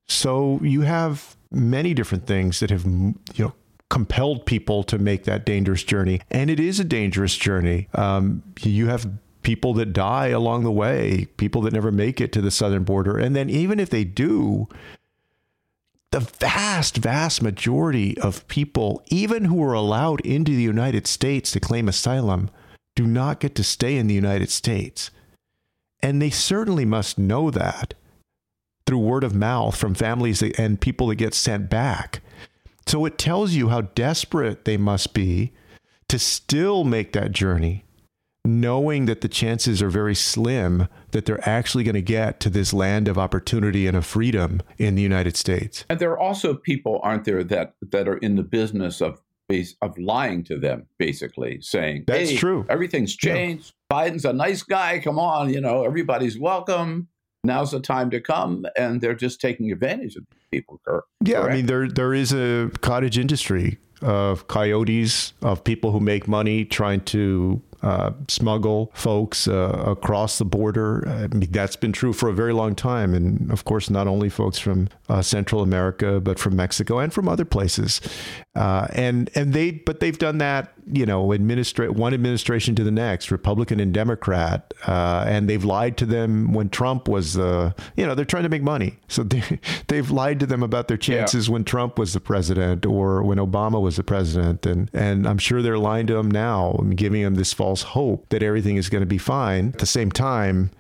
So 0.08 0.60
you 0.62 0.82
have 0.82 1.36
many 1.52 1.96
different 1.96 2.28
things 2.28 2.60
that 2.60 2.70
have 2.70 2.86
you 2.86 3.16
know 3.40 3.54
compelled 3.90 4.46
people 4.46 4.84
to 4.84 4.98
make 4.98 5.24
that 5.24 5.46
dangerous 5.46 5.84
journey, 5.84 6.22
and 6.30 6.50
it 6.50 6.60
is 6.60 6.80
a 6.80 6.84
dangerous 6.84 7.36
journey. 7.36 7.88
Um, 7.94 8.44
you 8.62 8.88
have 8.88 9.10
people 9.44 9.74
that 9.76 9.94
die 9.94 10.28
along 10.28 10.64
the 10.64 10.72
way, 10.72 11.28
people 11.38 11.62
that 11.62 11.74
never 11.74 11.92
make 11.92 12.20
it 12.20 12.32
to 12.34 12.42
the 12.42 12.52
southern 12.52 12.84
border, 12.84 13.18
and 13.18 13.36
then 13.36 13.50
even 13.50 13.80
if 13.80 13.90
they 13.90 14.04
do, 14.04 14.68
the 16.12 16.20
vast, 16.20 16.98
vast 16.98 17.42
majority 17.42 18.18
of 18.20 18.48
people, 18.48 19.04
even 19.08 19.46
who 19.46 19.62
are 19.64 19.74
allowed 19.74 20.22
into 20.22 20.52
the 20.52 20.64
United 20.64 21.06
States 21.06 21.52
to 21.52 21.60
claim 21.60 21.88
asylum, 21.88 22.50
do 22.96 23.06
not 23.06 23.40
get 23.40 23.56
to 23.56 23.64
stay 23.64 23.98
in 23.98 24.08
the 24.08 24.14
United 24.14 24.50
States. 24.50 25.12
And 26.02 26.22
they 26.22 26.30
certainly 26.30 26.86
must 26.86 27.18
know 27.18 27.52
that 27.52 27.94
through 28.86 29.00
word 29.00 29.24
of 29.24 29.36
mouth 29.36 29.76
from 29.76 29.94
families 29.94 30.42
and 30.42 30.80
people 30.80 31.08
that 31.08 31.16
get 31.16 31.34
sent 31.34 31.70
back. 31.70 32.22
So 32.88 33.06
it 33.06 33.18
tells 33.18 33.54
you 33.54 33.70
how 33.70 33.82
desperate 33.82 34.66
they 34.66 34.78
must 34.78 35.14
be 35.14 35.52
to 36.10 36.18
still 36.18 36.84
make 36.84 37.12
that 37.14 37.34
journey 37.34 37.84
knowing 38.48 39.06
that 39.06 39.22
the 39.22 39.28
chances 39.28 39.82
are 39.82 39.90
very 39.90 40.16
slim 40.16 40.88
that 41.12 41.26
they're 41.26 41.48
actually 41.48 41.84
going 41.84 41.96
to 41.96 42.02
get 42.02 42.40
to 42.40 42.50
this 42.50 42.74
land 42.74 43.08
of 43.08 43.18
opportunity 43.18 43.86
and 43.88 43.98
of 43.98 44.06
freedom 44.06 44.62
in 44.78 44.96
the 44.96 45.02
United 45.02 45.36
States. 45.36 45.84
And 45.90 46.00
there 46.00 46.12
are 46.12 46.20
also 46.20 46.54
people, 46.54 47.00
aren't 47.04 47.26
there, 47.26 47.44
that 47.44 47.74
that 47.92 48.08
are 48.08 48.18
in 48.18 48.36
the 48.36 48.44
business 48.44 49.02
of 49.02 49.20
of 49.82 49.98
lying 49.98 50.44
to 50.44 50.58
them, 50.58 50.88
basically 51.00 51.60
saying, 51.62 52.04
"That's 52.08 52.32
hey, 52.32 52.38
true. 52.38 52.66
Everything's 52.70 53.16
changed. 53.16 53.74
Yeah. 53.92 53.98
Biden's 53.98 54.26
a 54.26 54.34
nice 54.34 54.64
guy. 54.64 55.00
Come 55.00 55.20
on, 55.20 55.54
you 55.54 55.62
know, 55.62 55.84
everybody's 55.84 56.38
welcome." 56.38 57.08
Now's 57.48 57.72
the 57.72 57.80
time 57.80 58.12
to 58.12 58.22
come, 58.22 58.68
and 58.78 59.02
they're 59.02 59.16
just 59.16 59.42
taking 59.42 59.72
advantage 59.72 60.16
of 60.16 60.26
people. 60.52 60.80
Yeah, 61.22 61.42
I 61.42 61.56
mean 61.56 61.66
there 61.66 61.88
there 61.88 62.14
is 62.14 62.34
a 62.34 62.70
cottage 62.82 63.18
industry 63.18 63.80
of 64.02 64.48
coyotes, 64.48 65.34
of 65.42 65.64
people 65.64 65.92
who 65.92 66.00
make 66.00 66.28
money 66.28 66.66
trying 66.66 67.02
to 67.02 67.62
uh, 67.84 68.12
smuggle 68.28 68.92
folks 68.94 69.48
uh, 69.48 69.84
across 69.86 70.40
the 70.40 70.46
border. 70.46 71.08
I 71.08 71.28
mean, 71.28 71.52
that's 71.52 71.76
been 71.76 71.92
true 71.92 72.12
for 72.12 72.28
a 72.28 72.34
very 72.34 72.54
long 72.54 72.76
time. 72.76 73.14
And 73.14 73.52
of 73.52 73.66
course, 73.66 73.90
not 73.90 74.08
only 74.08 74.30
folks 74.30 74.58
from 74.58 74.90
uh, 75.10 75.22
Central 75.22 75.62
America, 75.62 76.20
but 76.20 76.40
from 76.40 76.56
Mexico 76.56 77.00
and 77.00 77.14
from 77.14 77.30
other 77.30 77.46
places. 77.46 78.02
Uh, 78.58 78.88
and 78.94 79.30
and 79.36 79.54
they 79.54 79.70
but 79.70 80.00
they've 80.00 80.18
done 80.18 80.40
that, 80.40 80.74
you 80.92 81.06
know, 81.06 81.32
administrate 81.32 81.92
one 81.92 82.12
administration 82.12 82.74
to 82.74 82.84
the 82.84 82.90
next, 82.90 83.30
Republican 83.30 83.80
and 83.80 83.94
Democrat, 83.94 84.74
uh, 84.88 85.24
and 85.28 85.48
they've 85.48 85.64
lied 85.64 85.96
to 85.98 86.08
them 86.08 86.54
when 86.54 86.68
Trump 86.70 87.08
was, 87.08 87.38
uh, 87.38 87.72
you 87.96 88.04
know, 88.04 88.16
they're 88.16 88.26
trying 88.26 88.44
to 88.44 88.50
make 88.50 88.64
money, 88.64 88.98
so 89.08 89.22
they, 89.32 89.60
they've 89.90 90.10
lied 90.10 90.40
to 90.40 90.48
them 90.48 90.64
about 90.64 90.88
their 90.88 90.98
chances 90.98 91.48
yeah. 91.48 91.54
when 91.54 91.64
Trump 91.64 92.00
was 92.00 92.14
the 92.14 92.20
president 92.20 92.84
or 92.84 93.22
when 93.22 93.38
Obama 93.38 93.80
was 93.80 93.87
the 93.96 94.04
president, 94.04 94.66
and 94.66 94.90
and 94.94 95.28
I'm 95.28 95.38
sure 95.38 95.62
they're 95.62 95.78
lying 95.78 96.08
to 96.08 96.14
them 96.14 96.30
now, 96.30 96.74
giving 96.96 97.24
them 97.24 97.36
this 97.36 97.54
false 97.54 97.82
hope 97.82 98.28
that 98.30 98.44
everything 98.44 98.76
is 98.76 98.90
going 98.90 99.02
to 99.02 99.08
be 99.08 99.18
fine. 99.18 99.70
At 99.70 99.80
the 99.80 99.86
same 99.86 100.12
time, 100.12 100.72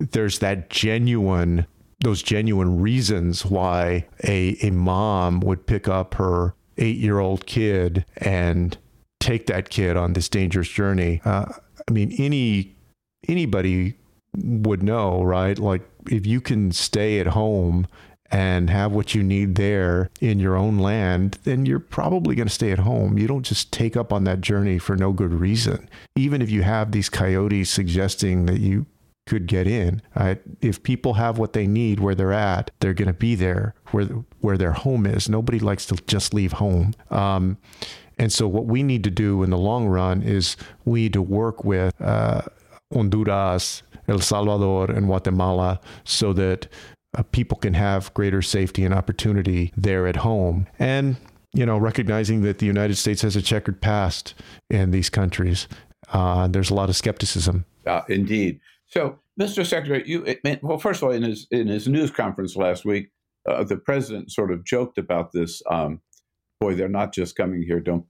there's 0.00 0.40
that 0.40 0.70
genuine 0.70 1.66
those 2.00 2.22
genuine 2.22 2.80
reasons 2.80 3.44
why 3.44 4.06
a, 4.22 4.56
a 4.62 4.70
mom 4.70 5.40
would 5.40 5.66
pick 5.66 5.88
up 5.88 6.14
her 6.14 6.54
eight 6.76 6.96
year 6.96 7.18
old 7.18 7.44
kid 7.46 8.04
and 8.18 8.78
take 9.20 9.46
that 9.46 9.68
kid 9.68 9.96
on 9.96 10.12
this 10.12 10.28
dangerous 10.28 10.68
journey. 10.68 11.20
Uh, 11.24 11.46
I 11.88 11.92
mean, 11.92 12.14
any 12.18 12.76
anybody 13.26 13.94
would 14.36 14.82
know, 14.82 15.22
right? 15.22 15.58
Like 15.58 15.82
if 16.10 16.26
you 16.26 16.40
can 16.40 16.70
stay 16.72 17.20
at 17.20 17.28
home 17.28 17.86
and 18.30 18.68
have 18.70 18.92
what 18.92 19.14
you 19.14 19.22
need 19.22 19.54
there 19.54 20.10
in 20.20 20.38
your 20.38 20.56
own 20.56 20.78
land, 20.78 21.38
then 21.44 21.64
you're 21.64 21.78
probably 21.80 22.34
going 22.34 22.48
to 22.48 22.54
stay 22.54 22.72
at 22.72 22.80
home. 22.80 23.18
You 23.18 23.26
don't 23.26 23.44
just 23.44 23.72
take 23.72 23.96
up 23.96 24.12
on 24.12 24.24
that 24.24 24.40
journey 24.40 24.78
for 24.78 24.96
no 24.96 25.12
good 25.12 25.32
reason. 25.32 25.88
Even 26.16 26.42
if 26.42 26.50
you 26.50 26.62
have 26.62 26.92
these 26.92 27.08
coyotes 27.08 27.70
suggesting 27.70 28.46
that 28.46 28.60
you 28.60 28.86
could 29.28 29.46
get 29.46 29.66
in. 29.66 30.02
Right? 30.16 30.40
If 30.60 30.82
people 30.82 31.14
have 31.14 31.38
what 31.38 31.52
they 31.52 31.66
need 31.66 32.00
where 32.00 32.14
they're 32.14 32.32
at, 32.32 32.70
they're 32.80 32.94
going 32.94 33.08
to 33.08 33.12
be 33.12 33.34
there 33.34 33.74
where 33.90 34.06
where 34.40 34.56
their 34.56 34.72
home 34.72 35.06
is. 35.06 35.28
Nobody 35.28 35.58
likes 35.58 35.86
to 35.86 35.96
just 36.06 36.34
leave 36.34 36.52
home. 36.52 36.94
Um, 37.10 37.58
and 38.18 38.32
so, 38.32 38.48
what 38.48 38.66
we 38.66 38.82
need 38.82 39.04
to 39.04 39.10
do 39.10 39.42
in 39.42 39.50
the 39.50 39.58
long 39.58 39.86
run 39.86 40.22
is 40.22 40.56
we 40.84 41.02
need 41.02 41.12
to 41.12 41.22
work 41.22 41.62
with 41.62 41.94
uh, 42.00 42.42
Honduras, 42.92 43.82
El 44.08 44.20
Salvador, 44.20 44.90
and 44.90 45.06
Guatemala 45.06 45.80
so 46.04 46.32
that 46.32 46.66
uh, 47.16 47.22
people 47.22 47.58
can 47.58 47.74
have 47.74 48.12
greater 48.14 48.42
safety 48.42 48.84
and 48.84 48.92
opportunity 48.92 49.72
there 49.76 50.06
at 50.06 50.16
home. 50.16 50.66
And 50.78 51.16
you 51.54 51.64
know, 51.64 51.78
recognizing 51.78 52.42
that 52.42 52.58
the 52.58 52.66
United 52.66 52.96
States 52.96 53.22
has 53.22 53.34
a 53.34 53.42
checkered 53.42 53.80
past 53.80 54.34
in 54.68 54.90
these 54.90 55.08
countries, 55.08 55.66
uh, 56.12 56.46
there's 56.46 56.70
a 56.70 56.74
lot 56.74 56.90
of 56.90 56.96
skepticism. 56.96 57.64
Uh, 57.86 58.02
indeed. 58.08 58.60
So, 58.86 59.18
Mr. 59.40 59.64
Secretary, 59.64 60.02
you 60.06 60.36
well, 60.62 60.78
first 60.78 61.02
of 61.02 61.08
all, 61.08 61.14
in 61.14 61.22
his 61.22 61.46
in 61.50 61.68
his 61.68 61.88
news 61.88 62.10
conference 62.10 62.56
last 62.56 62.84
week, 62.84 63.10
uh, 63.48 63.64
the 63.64 63.76
president 63.76 64.30
sort 64.30 64.52
of 64.52 64.64
joked 64.64 64.98
about 64.98 65.32
this. 65.32 65.62
Um, 65.70 66.00
boy, 66.60 66.74
they're 66.74 66.88
not 66.88 67.14
just 67.14 67.36
coming 67.36 67.62
here. 67.62 67.80
Don't 67.80 68.04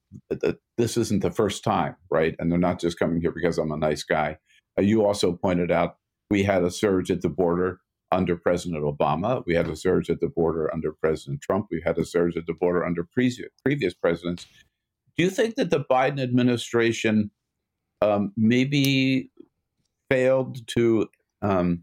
this 0.76 0.97
isn't 0.97 1.23
the 1.23 1.31
first 1.31 1.62
time, 1.62 1.97
right? 2.11 2.35
And 2.38 2.50
they're 2.50 2.59
not 2.59 2.81
just 2.81 2.99
coming 2.99 3.21
here 3.21 3.33
because 3.33 3.59
I'm 3.59 3.73
a 3.73 3.76
nice 3.76 4.02
guy. 4.02 4.38
Uh, 4.78 4.83
you 4.83 5.05
also 5.05 5.33
pointed 5.33 5.71
out 5.71 5.97
we 6.31 6.43
had 6.43 6.64
a 6.64 6.71
surge 6.71 7.11
at 7.11 7.23
the 7.23 7.28
border 7.28 7.81
under 8.11 8.37
President 8.37 8.83
Obama. 8.83 9.43
We 9.47 9.55
had 9.55 9.69
a 9.69 9.77
surge 9.77 10.11
at 10.11 10.21
the 10.21 10.29
border 10.29 10.73
under 10.73 10.93
President 10.93 11.43
Trump. 11.43 11.67
We 11.71 11.83
had 11.85 11.99
a 11.99 12.05
surge 12.05 12.37
at 12.37 12.47
the 12.47 12.55
border 12.55 12.85
under 12.85 13.05
previous 13.05 13.49
previous 13.65 13.95
presidents. 13.95 14.47
Do 15.17 15.25
you 15.25 15.31
think 15.31 15.57
that 15.57 15.71
the 15.71 15.81
Biden 15.81 16.21
administration 16.21 17.31
um, 18.00 18.33
maybe 18.37 19.31
failed 20.11 20.67
to 20.69 21.09
um, 21.43 21.83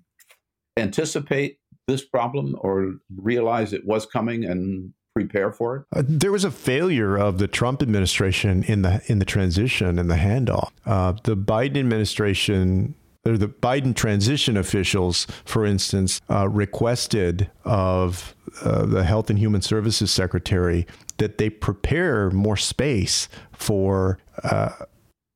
anticipate 0.77 1.59
this 1.87 2.03
problem 2.03 2.55
or 2.59 2.95
realize 3.15 3.73
it 3.73 3.85
was 3.85 4.05
coming 4.05 4.43
and 4.43 4.93
prepare 5.13 5.51
for 5.51 5.77
it? 5.77 5.97
Uh, 5.97 6.03
there 6.07 6.31
was 6.31 6.43
a 6.43 6.51
failure 6.51 7.17
of 7.17 7.37
the 7.37 7.47
Trump 7.47 7.81
administration 7.81 8.63
in 8.63 8.81
the 8.81 9.01
in 9.07 9.19
the 9.19 9.25
transition 9.25 9.99
and 9.99 10.09
the 10.09 10.15
handoff. 10.15 10.71
Uh, 10.85 11.13
the 11.23 11.37
Biden 11.37 11.77
administration. 11.77 12.95
The 13.25 13.47
Biden 13.47 13.95
transition 13.95 14.55
officials, 14.55 15.25
for 15.45 15.65
instance, 15.65 16.21
uh, 16.29 16.47
requested 16.47 17.49
of 17.63 18.35
uh, 18.63 18.85
the 18.85 19.03
Health 19.03 19.31
and 19.31 19.39
Human 19.39 19.63
Services 19.63 20.11
Secretary 20.11 20.85
that 21.17 21.39
they 21.39 21.49
prepare 21.49 22.29
more 22.29 22.55
space 22.55 23.27
for 23.51 24.19
uh, 24.43 24.69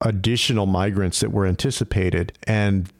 additional 0.01 0.67
migrants 0.67 1.19
that 1.22 1.31
were 1.31 1.48
anticipated. 1.48 2.38
And 2.43 2.91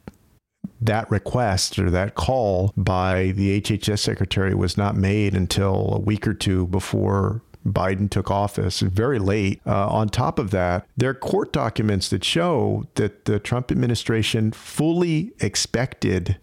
that 0.80 1.10
request 1.10 1.78
or 1.78 1.90
that 1.90 2.14
call 2.14 2.72
by 2.76 3.32
the 3.32 3.60
HHS 3.60 4.00
secretary 4.00 4.54
was 4.54 4.76
not 4.76 4.96
made 4.96 5.34
until 5.34 5.94
a 5.94 6.00
week 6.00 6.26
or 6.26 6.34
two 6.34 6.66
before 6.66 7.42
Biden 7.66 8.10
took 8.10 8.30
office, 8.30 8.80
very 8.80 9.18
late. 9.18 9.60
Uh, 9.66 9.88
on 9.88 10.08
top 10.08 10.38
of 10.38 10.50
that, 10.50 10.86
there 10.96 11.10
are 11.10 11.14
court 11.14 11.52
documents 11.52 12.08
that 12.08 12.24
show 12.24 12.86
that 12.94 13.26
the 13.26 13.38
Trump 13.38 13.70
administration 13.70 14.52
fully 14.52 15.32
expected, 15.40 16.38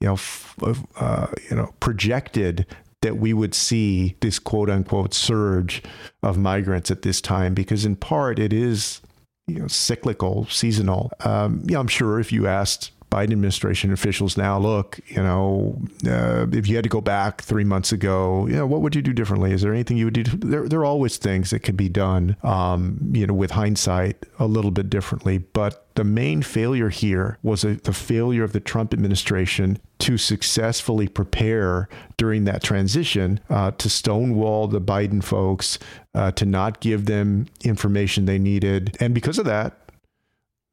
you 0.00 0.08
know, 0.08 0.14
f- 0.14 0.54
uh, 0.96 1.26
you 1.50 1.56
know, 1.56 1.74
projected 1.80 2.66
that 3.02 3.18
we 3.18 3.32
would 3.32 3.54
see 3.54 4.16
this 4.20 4.38
quote 4.38 4.70
unquote 4.70 5.12
surge 5.12 5.82
of 6.22 6.38
migrants 6.38 6.90
at 6.90 7.02
this 7.02 7.20
time 7.20 7.54
because 7.54 7.84
in 7.84 7.94
part 7.94 8.38
it 8.38 8.52
is 8.52 9.00
you 9.46 9.60
know, 9.60 9.68
cyclical, 9.68 10.46
seasonal. 10.46 11.10
Um, 11.24 11.64
I'm 11.74 11.86
sure 11.86 12.18
if 12.18 12.32
you 12.32 12.46
asked 12.46 12.90
Biden 13.10 13.32
administration 13.32 13.92
officials 13.92 14.36
now, 14.36 14.58
look, 14.58 14.98
you 15.06 15.22
know, 15.22 15.80
uh, 16.06 16.46
if 16.52 16.68
you 16.68 16.74
had 16.74 16.82
to 16.82 16.88
go 16.88 17.00
back 17.00 17.42
three 17.42 17.64
months 17.64 17.92
ago, 17.92 18.46
you 18.46 18.54
know, 18.54 18.66
what 18.66 18.82
would 18.82 18.96
you 18.96 19.02
do 19.02 19.12
differently? 19.12 19.52
Is 19.52 19.62
there 19.62 19.72
anything 19.72 19.96
you 19.96 20.06
would 20.06 20.14
do? 20.14 20.24
There, 20.24 20.68
there 20.68 20.80
are 20.80 20.84
always 20.84 21.16
things 21.16 21.50
that 21.50 21.60
could 21.60 21.76
be 21.76 21.88
done, 21.88 22.36
um, 22.42 22.98
you 23.12 23.26
know, 23.26 23.34
with 23.34 23.52
hindsight 23.52 24.26
a 24.38 24.46
little 24.46 24.72
bit 24.72 24.90
differently. 24.90 25.38
But 25.38 25.86
the 25.94 26.04
main 26.04 26.42
failure 26.42 26.88
here 26.88 27.38
was 27.42 27.64
a, 27.64 27.76
the 27.76 27.92
failure 27.92 28.44
of 28.44 28.52
the 28.52 28.60
Trump 28.60 28.92
administration 28.92 29.78
to 30.00 30.18
successfully 30.18 31.08
prepare 31.08 31.88
during 32.16 32.44
that 32.44 32.62
transition 32.62 33.40
uh, 33.48 33.70
to 33.72 33.88
stonewall 33.88 34.66
the 34.66 34.80
Biden 34.80 35.22
folks, 35.22 35.78
uh, 36.14 36.32
to 36.32 36.44
not 36.44 36.80
give 36.80 37.06
them 37.06 37.46
information 37.62 38.26
they 38.26 38.38
needed. 38.38 38.96
And 39.00 39.14
because 39.14 39.38
of 39.38 39.46
that, 39.46 39.78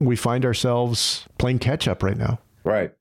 we 0.05 0.15
find 0.15 0.45
ourselves 0.45 1.25
playing 1.37 1.59
catch 1.59 1.87
up 1.87 2.03
right 2.03 2.17
now. 2.17 2.39
Right. 2.63 2.93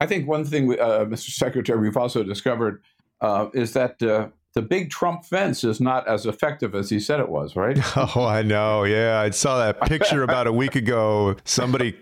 I 0.00 0.06
think 0.06 0.28
one 0.28 0.44
thing, 0.44 0.70
uh, 0.78 1.04
Mr. 1.06 1.30
Secretary, 1.30 1.78
we've 1.78 1.96
also 1.96 2.22
discovered 2.22 2.82
uh, 3.20 3.48
is 3.54 3.72
that 3.72 4.02
uh, 4.02 4.28
the 4.54 4.62
big 4.62 4.88
Trump 4.88 5.24
fence 5.24 5.64
is 5.64 5.80
not 5.80 6.06
as 6.06 6.26
effective 6.26 6.76
as 6.76 6.88
he 6.88 7.00
said 7.00 7.18
it 7.18 7.28
was, 7.28 7.56
right? 7.56 7.78
Oh, 8.16 8.24
I 8.24 8.42
know. 8.42 8.84
Yeah, 8.84 9.20
I 9.20 9.30
saw 9.30 9.58
that 9.58 9.80
picture 9.82 10.22
about 10.22 10.46
a 10.46 10.52
week 10.52 10.76
ago. 10.76 11.36
Somebody 11.44 11.96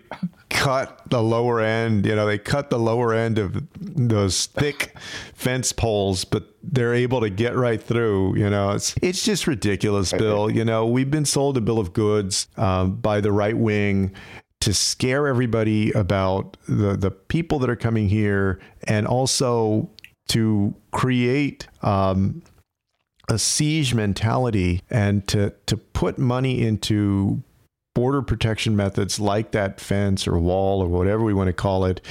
cut 0.49 1.01
the 1.09 1.21
lower 1.21 1.61
end. 1.61 2.05
You 2.05 2.15
know, 2.15 2.25
they 2.25 2.37
cut 2.37 2.69
the 2.69 2.77
lower 2.77 3.13
end 3.13 3.39
of 3.39 3.63
those 3.79 4.47
thick 4.47 4.95
fence 5.33 5.71
poles, 5.71 6.25
but 6.25 6.55
they're 6.61 6.93
able 6.93 7.21
to 7.21 7.29
get 7.29 7.55
right 7.55 7.81
through. 7.81 8.37
You 8.37 8.49
know, 8.49 8.71
it's 8.71 8.95
it's 9.01 9.23
just 9.23 9.47
ridiculous, 9.47 10.11
Bill. 10.11 10.49
You 10.49 10.65
know, 10.65 10.85
we've 10.85 11.09
been 11.09 11.25
sold 11.25 11.57
a 11.57 11.61
bill 11.61 11.79
of 11.79 11.93
goods 11.93 12.47
um, 12.57 12.95
by 12.95 13.21
the 13.21 13.31
right 13.31 13.57
wing 13.57 14.13
to 14.59 14.73
scare 14.73 15.27
everybody 15.27 15.91
about 15.91 16.57
the 16.67 16.95
the 16.95 17.11
people 17.11 17.59
that 17.59 17.69
are 17.69 17.75
coming 17.75 18.09
here, 18.09 18.59
and 18.87 19.07
also 19.07 19.89
to 20.29 20.73
create 20.91 21.67
um, 21.81 22.41
a 23.29 23.37
siege 23.37 23.93
mentality 23.93 24.81
and 24.89 25.27
to 25.27 25.53
to 25.65 25.77
put 25.77 26.17
money 26.17 26.61
into 26.65 27.41
border 27.95 28.21
protection 28.21 28.75
methods 28.75 29.19
like 29.19 29.51
that 29.51 29.79
fence 29.79 30.27
or 30.27 30.37
wall 30.39 30.81
or 30.81 30.87
whatever 30.87 31.23
we 31.23 31.33
want 31.33 31.47
to 31.47 31.53
call 31.53 31.85
it 31.85 32.01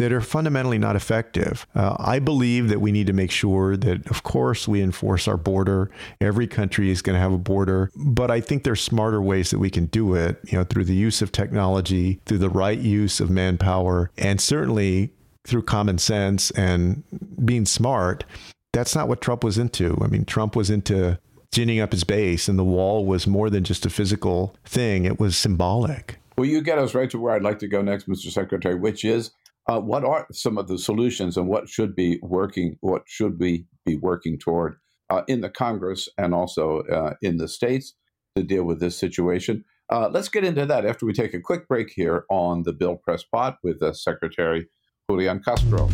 that 0.00 0.12
are 0.12 0.22
fundamentally 0.22 0.78
not 0.78 0.96
effective. 0.96 1.66
Uh, 1.74 1.94
I 1.98 2.20
believe 2.20 2.70
that 2.70 2.80
we 2.80 2.90
need 2.90 3.06
to 3.08 3.12
make 3.12 3.30
sure 3.30 3.76
that, 3.76 4.06
of 4.10 4.22
course, 4.22 4.66
we 4.66 4.80
enforce 4.80 5.28
our 5.28 5.36
border. 5.36 5.90
Every 6.22 6.46
country 6.46 6.90
is 6.90 7.02
going 7.02 7.16
to 7.16 7.20
have 7.20 7.34
a 7.34 7.38
border, 7.38 7.90
but 7.94 8.30
I 8.30 8.40
think 8.40 8.64
there's 8.64 8.80
smarter 8.80 9.20
ways 9.20 9.50
that 9.50 9.58
we 9.58 9.68
can 9.68 9.86
do 9.86 10.14
it. 10.14 10.38
You 10.46 10.56
know, 10.56 10.64
through 10.64 10.84
the 10.84 10.94
use 10.94 11.20
of 11.20 11.32
technology, 11.32 12.18
through 12.24 12.38
the 12.38 12.48
right 12.48 12.78
use 12.78 13.20
of 13.20 13.28
manpower, 13.28 14.10
and 14.16 14.40
certainly 14.40 15.12
through 15.44 15.62
common 15.62 15.98
sense 15.98 16.50
and 16.52 17.02
being 17.44 17.66
smart. 17.66 18.24
That's 18.72 18.94
not 18.94 19.08
what 19.08 19.20
Trump 19.20 19.42
was 19.42 19.58
into. 19.58 19.98
I 20.00 20.06
mean, 20.06 20.24
Trump 20.24 20.54
was 20.54 20.70
into 20.70 21.18
ginning 21.52 21.80
up 21.80 21.92
his 21.92 22.04
base, 22.04 22.48
and 22.48 22.58
the 22.58 22.64
wall 22.64 23.04
was 23.04 23.26
more 23.26 23.50
than 23.50 23.64
just 23.64 23.84
a 23.84 23.90
physical 23.90 24.54
thing, 24.64 25.04
it 25.04 25.18
was 25.18 25.36
symbolic. 25.36 26.18
Well, 26.38 26.48
you 26.48 26.62
get 26.62 26.78
us 26.78 26.94
right 26.94 27.10
to 27.10 27.18
where 27.18 27.34
I'd 27.34 27.42
like 27.42 27.58
to 27.60 27.68
go 27.68 27.82
next, 27.82 28.08
Mr. 28.08 28.30
Secretary, 28.30 28.76
which 28.76 29.04
is 29.04 29.32
uh, 29.68 29.80
what 29.80 30.04
are 30.04 30.26
some 30.32 30.58
of 30.58 30.68
the 30.68 30.78
solutions 30.78 31.36
and 31.36 31.48
what 31.48 31.68
should 31.68 31.94
be 31.94 32.18
working, 32.22 32.76
what 32.80 33.02
should 33.06 33.38
we 33.38 33.66
be 33.84 33.96
working 33.96 34.38
toward 34.38 34.76
uh, 35.10 35.22
in 35.26 35.40
the 35.40 35.50
Congress 35.50 36.08
and 36.16 36.32
also 36.32 36.80
uh, 36.82 37.14
in 37.20 37.36
the 37.36 37.48
states 37.48 37.94
to 38.36 38.42
deal 38.42 38.64
with 38.64 38.80
this 38.80 38.96
situation. 38.96 39.64
Uh, 39.90 40.08
let's 40.08 40.28
get 40.28 40.44
into 40.44 40.64
that 40.64 40.86
after 40.86 41.04
we 41.04 41.12
take 41.12 41.34
a 41.34 41.40
quick 41.40 41.66
break 41.66 41.90
here 41.90 42.24
on 42.30 42.62
the 42.62 42.72
Bill 42.72 42.96
Press 42.96 43.24
Pod 43.24 43.56
with 43.64 43.82
uh, 43.82 43.92
Secretary 43.92 44.68
Julian 45.10 45.40
Castro. 45.40 45.88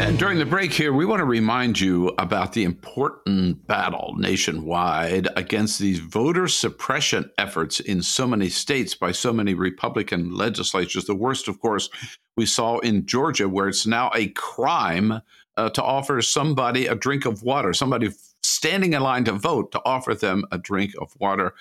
And 0.00 0.18
during 0.18 0.38
the 0.38 0.46
break 0.46 0.72
here, 0.72 0.92
we 0.92 1.06
want 1.06 1.20
to 1.20 1.24
remind 1.24 1.78
you 1.78 2.08
about 2.18 2.54
the 2.54 2.64
important 2.64 3.64
battle 3.68 4.16
nationwide 4.18 5.28
against 5.36 5.78
these 5.78 6.00
voter 6.00 6.48
suppression 6.48 7.30
efforts 7.38 7.78
in 7.78 8.02
so 8.02 8.26
many 8.26 8.48
states 8.48 8.96
by 8.96 9.12
so 9.12 9.32
many 9.32 9.54
Republican 9.54 10.34
legislatures. 10.34 11.04
The 11.04 11.14
worst, 11.14 11.46
of 11.46 11.60
course, 11.60 11.88
we 12.36 12.44
saw 12.44 12.78
in 12.78 13.06
Georgia, 13.06 13.48
where 13.48 13.68
it's 13.68 13.86
now 13.86 14.10
a 14.12 14.26
crime 14.30 15.20
uh, 15.56 15.70
to 15.70 15.82
offer 15.84 16.20
somebody 16.20 16.86
a 16.88 16.96
drink 16.96 17.26
of 17.26 17.44
water, 17.44 17.72
somebody 17.72 18.10
standing 18.42 18.94
in 18.94 19.02
line 19.02 19.24
to 19.24 19.32
vote 19.32 19.70
to 19.70 19.80
offer 19.84 20.16
them 20.16 20.44
a 20.50 20.58
drink 20.58 20.94
of 21.00 21.14
water. 21.20 21.54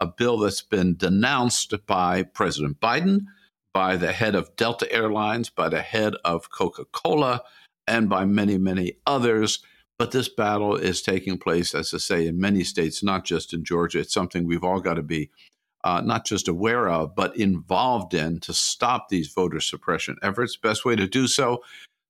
A 0.00 0.06
bill 0.06 0.38
that's 0.38 0.62
been 0.62 0.96
denounced 0.96 1.74
by 1.86 2.22
President 2.22 2.80
Biden, 2.80 3.26
by 3.72 3.96
the 3.96 4.12
head 4.12 4.34
of 4.34 4.54
Delta 4.56 4.90
Airlines, 4.92 5.50
by 5.50 5.68
the 5.68 5.80
head 5.80 6.14
of 6.24 6.50
Coca 6.50 6.84
Cola 6.92 7.42
and 7.86 8.08
by 8.08 8.24
many, 8.24 8.58
many 8.58 8.94
others. 9.06 9.60
But 9.98 10.12
this 10.12 10.28
battle 10.28 10.76
is 10.76 11.00
taking 11.00 11.38
place, 11.38 11.74
as 11.74 11.94
I 11.94 11.98
say, 11.98 12.26
in 12.26 12.38
many 12.38 12.64
states, 12.64 13.02
not 13.02 13.24
just 13.24 13.54
in 13.54 13.64
Georgia. 13.64 14.00
It's 14.00 14.12
something 14.12 14.46
we've 14.46 14.64
all 14.64 14.80
got 14.80 14.94
to 14.94 15.02
be 15.02 15.30
uh, 15.84 16.00
not 16.00 16.26
just 16.26 16.48
aware 16.48 16.88
of, 16.88 17.14
but 17.14 17.36
involved 17.36 18.12
in 18.12 18.40
to 18.40 18.52
stop 18.52 19.08
these 19.08 19.28
voter 19.28 19.60
suppression 19.60 20.16
efforts. 20.22 20.56
Best 20.56 20.84
way 20.84 20.96
to 20.96 21.06
do 21.06 21.26
so 21.26 21.62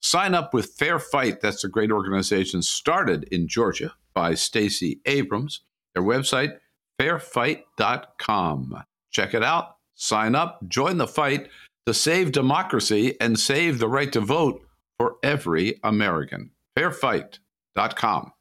sign 0.07 0.35
up 0.35 0.55
with 0.55 0.75
Fair 0.75 0.99
Fight. 0.99 1.41
That's 1.41 1.65
a 1.65 1.69
great 1.69 1.91
organization 1.91 2.63
started 2.63 3.25
in 3.33 3.49
Georgia 3.49 3.95
by 4.15 4.35
Stacey 4.35 5.01
Abrams. 5.05 5.63
Their 5.95 6.05
website, 6.05 6.59
fairfight.com. 7.01 8.83
Check 9.11 9.35
it 9.35 9.43
out, 9.43 9.77
sign 9.95 10.35
up, 10.35 10.61
join 10.69 10.99
the 10.99 11.07
fight 11.07 11.49
to 11.87 11.95
save 11.95 12.33
democracy 12.33 13.17
and 13.21 13.39
save 13.39 13.79
the 13.79 13.89
right 13.89 14.13
to 14.13 14.21
vote 14.21 14.61
for 14.99 15.17
every 15.23 15.79
American. 15.83 16.51
Fairfight.com. 16.77 18.33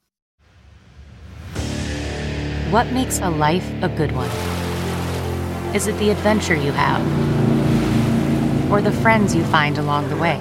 What 2.70 2.90
makes 2.92 3.20
a 3.20 3.30
life 3.30 3.70
a 3.82 3.88
good 3.88 4.12
one? 4.12 4.30
Is 5.74 5.86
it 5.86 5.96
the 5.98 6.10
adventure 6.10 6.54
you 6.54 6.72
have? 6.72 7.02
Or 8.72 8.82
the 8.82 8.90
friends 8.90 9.34
you 9.34 9.44
find 9.44 9.78
along 9.78 10.08
the 10.08 10.16
way? 10.16 10.38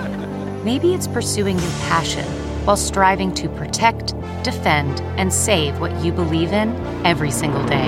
Maybe 0.64 0.96
it's 0.96 1.08
pursuing 1.08 1.60
your 1.60 1.72
passion 1.88 2.26
while 2.66 2.78
striving 2.78 3.34
to 3.36 3.48
protect, 3.50 4.14
defend, 4.44 5.00
and 5.18 5.32
save 5.32 5.80
what 5.80 6.04
you 6.04 6.12
believe 6.12 6.52
in 6.52 6.76
every 7.06 7.32
single 7.32 7.66
day. 7.66 7.88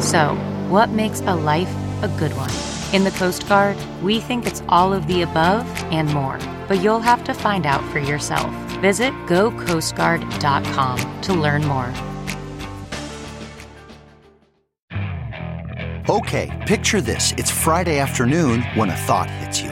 So, 0.00 0.34
what 0.68 0.90
makes 0.90 1.20
a 1.20 1.34
life 1.34 1.72
a 2.02 2.08
good 2.18 2.32
one? 2.36 2.50
In 2.92 3.04
the 3.04 3.10
Coast 3.12 3.48
Guard, 3.48 3.76
we 4.02 4.20
think 4.20 4.46
it's 4.46 4.62
all 4.68 4.92
of 4.92 5.06
the 5.06 5.22
above 5.22 5.66
and 5.92 6.12
more, 6.12 6.38
but 6.68 6.82
you'll 6.82 7.00
have 7.00 7.24
to 7.24 7.32
find 7.34 7.64
out 7.66 7.82
for 7.90 7.98
yourself. 7.98 8.50
Visit 8.80 9.12
gocoastguard.com 9.26 11.20
to 11.22 11.34
learn 11.34 11.64
more. 11.64 11.92
Okay, 16.08 16.50
picture 16.66 17.00
this. 17.00 17.32
It's 17.38 17.50
Friday 17.50 17.98
afternoon 17.98 18.62
when 18.74 18.90
a 18.90 18.96
thought 18.96 19.30
hits 19.30 19.62
you. 19.62 19.71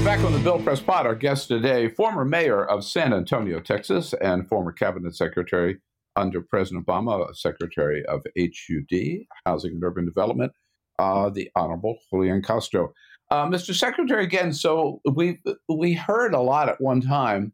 We're 0.00 0.06
back 0.06 0.24
on 0.24 0.32
the 0.32 0.38
Bill 0.38 0.58
Press 0.58 0.80
Pod. 0.80 1.04
Our 1.04 1.14
guest 1.14 1.48
today, 1.48 1.90
former 1.90 2.24
mayor 2.24 2.64
of 2.64 2.86
San 2.86 3.12
Antonio, 3.12 3.60
Texas, 3.60 4.14
and 4.22 4.48
former 4.48 4.72
cabinet 4.72 5.14
secretary 5.14 5.76
under 6.16 6.40
President 6.40 6.86
Obama, 6.86 7.36
Secretary 7.36 8.02
of 8.06 8.22
HUD, 8.34 9.26
Housing 9.44 9.72
and 9.72 9.84
Urban 9.84 10.06
Development, 10.06 10.52
uh, 10.98 11.28
the 11.28 11.50
Honorable 11.54 11.98
Julian 12.08 12.40
Castro. 12.40 12.94
Uh, 13.30 13.44
Mr. 13.44 13.74
Secretary, 13.74 14.24
again, 14.24 14.54
so 14.54 15.02
we 15.12 15.38
we 15.68 15.92
heard 15.92 16.32
a 16.32 16.40
lot 16.40 16.70
at 16.70 16.80
one 16.80 17.02
time 17.02 17.52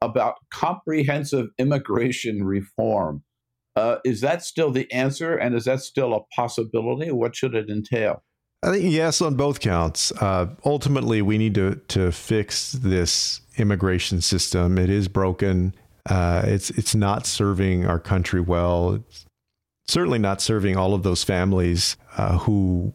about 0.00 0.34
comprehensive 0.50 1.46
immigration 1.56 2.42
reform. 2.42 3.22
Uh, 3.76 3.98
is 4.04 4.22
that 4.22 4.42
still 4.42 4.72
the 4.72 4.90
answer, 4.92 5.36
and 5.36 5.54
is 5.54 5.66
that 5.66 5.82
still 5.82 6.14
a 6.14 6.34
possibility? 6.34 7.12
What 7.12 7.36
should 7.36 7.54
it 7.54 7.70
entail? 7.70 8.24
I 8.62 8.72
think 8.72 8.92
yes 8.92 9.20
on 9.20 9.34
both 9.34 9.60
counts. 9.60 10.12
Uh, 10.12 10.48
ultimately, 10.64 11.22
we 11.22 11.38
need 11.38 11.54
to 11.54 11.76
to 11.88 12.10
fix 12.10 12.72
this 12.72 13.40
immigration 13.56 14.20
system. 14.20 14.78
It 14.78 14.90
is 14.90 15.08
broken. 15.08 15.74
Uh, 16.08 16.42
it's 16.44 16.70
it's 16.70 16.94
not 16.94 17.26
serving 17.26 17.86
our 17.86 18.00
country 18.00 18.40
well. 18.40 18.94
It's 18.94 19.26
certainly 19.86 20.18
not 20.18 20.40
serving 20.40 20.76
all 20.76 20.94
of 20.94 21.02
those 21.02 21.22
families 21.22 21.96
uh, 22.16 22.38
who 22.38 22.92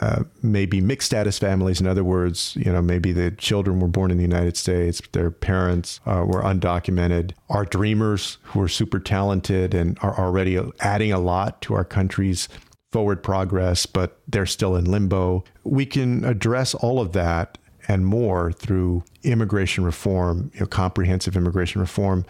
uh, 0.00 0.24
maybe 0.42 0.80
mixed 0.80 1.06
status 1.06 1.38
families. 1.38 1.80
In 1.80 1.86
other 1.86 2.04
words, 2.04 2.56
you 2.56 2.72
know, 2.72 2.82
maybe 2.82 3.12
the 3.12 3.30
children 3.32 3.80
were 3.80 3.88
born 3.88 4.10
in 4.10 4.16
the 4.16 4.22
United 4.24 4.56
States, 4.56 5.00
their 5.12 5.30
parents 5.30 6.00
uh, 6.06 6.24
were 6.26 6.42
undocumented. 6.42 7.32
Our 7.48 7.64
dreamers 7.64 8.38
who 8.42 8.60
are 8.62 8.68
super 8.68 8.98
talented 8.98 9.74
and 9.74 9.98
are 10.02 10.18
already 10.18 10.58
adding 10.80 11.12
a 11.12 11.20
lot 11.20 11.60
to 11.62 11.74
our 11.74 11.84
country's 11.84 12.48
forward 12.92 13.22
progress, 13.22 13.86
but 13.86 14.20
they're 14.28 14.46
still 14.46 14.76
in 14.76 14.84
limbo. 14.84 15.42
We 15.64 15.86
can 15.86 16.24
address 16.24 16.74
all 16.74 17.00
of 17.00 17.12
that 17.12 17.58
and 17.88 18.06
more 18.06 18.52
through 18.52 19.02
immigration 19.22 19.84
reform, 19.84 20.50
you 20.54 20.60
know, 20.60 20.66
comprehensive 20.66 21.36
immigration 21.36 21.80
reform. 21.80 22.24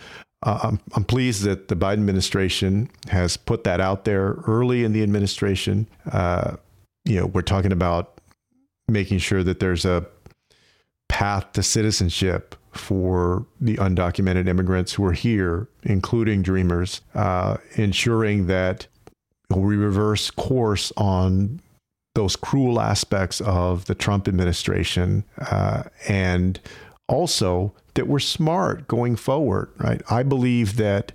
Uh, 0.45 0.59
I'm, 0.63 0.81
I'm, 0.95 1.05
pleased 1.05 1.45
that 1.45 1.69
the 1.69 1.77
Biden 1.77 1.95
administration 1.95 2.91
has 3.09 3.37
put 3.37 3.65
that 3.65 3.81
out 3.81 4.05
there 4.05 4.35
early 4.47 4.83
in 4.83 4.93
the 4.93 5.03
administration. 5.03 5.89
Uh, 6.11 6.57
you 7.05 7.21
know, 7.21 7.27
we're 7.27 7.43
talking 7.43 7.71
about 7.71 8.21
making 8.89 9.19
sure 9.19 9.45
that 9.45 9.61
there's 9.61 9.85
a 9.85 10.07
path 11.09 11.53
to 11.53 11.63
citizenship 11.63 12.57
for 12.73 13.47
the 13.61 13.77
undocumented 13.77 14.49
immigrants 14.49 14.93
who 14.95 15.05
are 15.05 15.13
here, 15.13 15.69
including 15.83 16.43
dreamers, 16.43 17.03
uh, 17.15 17.59
ensuring 17.75 18.47
that 18.47 18.87
we 19.61 19.77
reverse 19.77 20.31
course 20.31 20.93
on 20.97 21.61
those 22.15 22.37
cruel 22.37 22.81
aspects 22.81 23.41
of 23.41 23.87
the 23.87 23.95
Trump 23.95 24.29
administration, 24.29 25.25
uh, 25.51 25.85
and 26.09 26.61
also 27.09 27.73
that 27.95 28.07
we're 28.07 28.19
smart 28.19 28.87
going 28.89 29.17
forward. 29.17 29.71
Right? 29.79 30.03
I 30.11 30.23
believe 30.23 30.77
that 30.77 31.13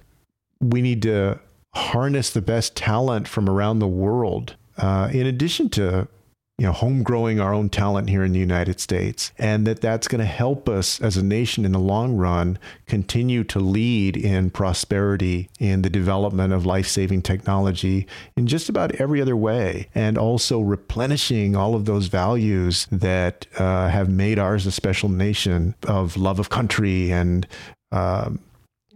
we 0.60 0.82
need 0.82 1.02
to 1.04 1.39
harness 1.76 2.32
the 2.32 2.41
best 2.41 2.76
talent 2.76 3.28
from 3.28 3.50
around 3.50 3.80
the 3.80 3.88
world. 3.88 4.56
Uh, 4.78 5.10
in 5.12 5.26
addition 5.26 5.69
to 5.69 6.08
you 6.57 6.65
know, 6.65 6.71
home 6.71 7.03
growing 7.03 7.39
our 7.39 7.53
own 7.53 7.69
talent 7.69 8.09
here 8.09 8.23
in 8.23 8.33
the 8.33 8.39
United 8.39 8.79
States, 8.79 9.31
and 9.37 9.67
that 9.67 9.79
that's 9.79 10.07
going 10.07 10.19
to 10.19 10.25
help 10.25 10.67
us 10.67 10.99
as 10.99 11.15
a 11.15 11.23
nation 11.23 11.65
in 11.65 11.71
the 11.71 11.79
long 11.79 12.17
run 12.17 12.57
continue 12.87 13.43
to 13.43 13.59
lead 13.59 14.17
in 14.17 14.49
prosperity, 14.49 15.49
in 15.59 15.83
the 15.83 15.89
development 15.89 16.53
of 16.53 16.65
life 16.65 16.87
saving 16.87 17.21
technology 17.21 18.07
in 18.35 18.47
just 18.47 18.69
about 18.69 18.95
every 18.95 19.21
other 19.21 19.35
way, 19.35 19.87
and 19.93 20.17
also 20.17 20.59
replenishing 20.59 21.55
all 21.55 21.75
of 21.75 21.85
those 21.85 22.07
values 22.07 22.87
that 22.91 23.45
uh, 23.59 23.89
have 23.89 24.09
made 24.09 24.39
ours 24.39 24.65
a 24.65 24.71
special 24.71 25.09
nation 25.09 25.75
of 25.87 26.17
love 26.17 26.39
of 26.39 26.49
country 26.49 27.11
and 27.11 27.45
uh, 27.91 28.31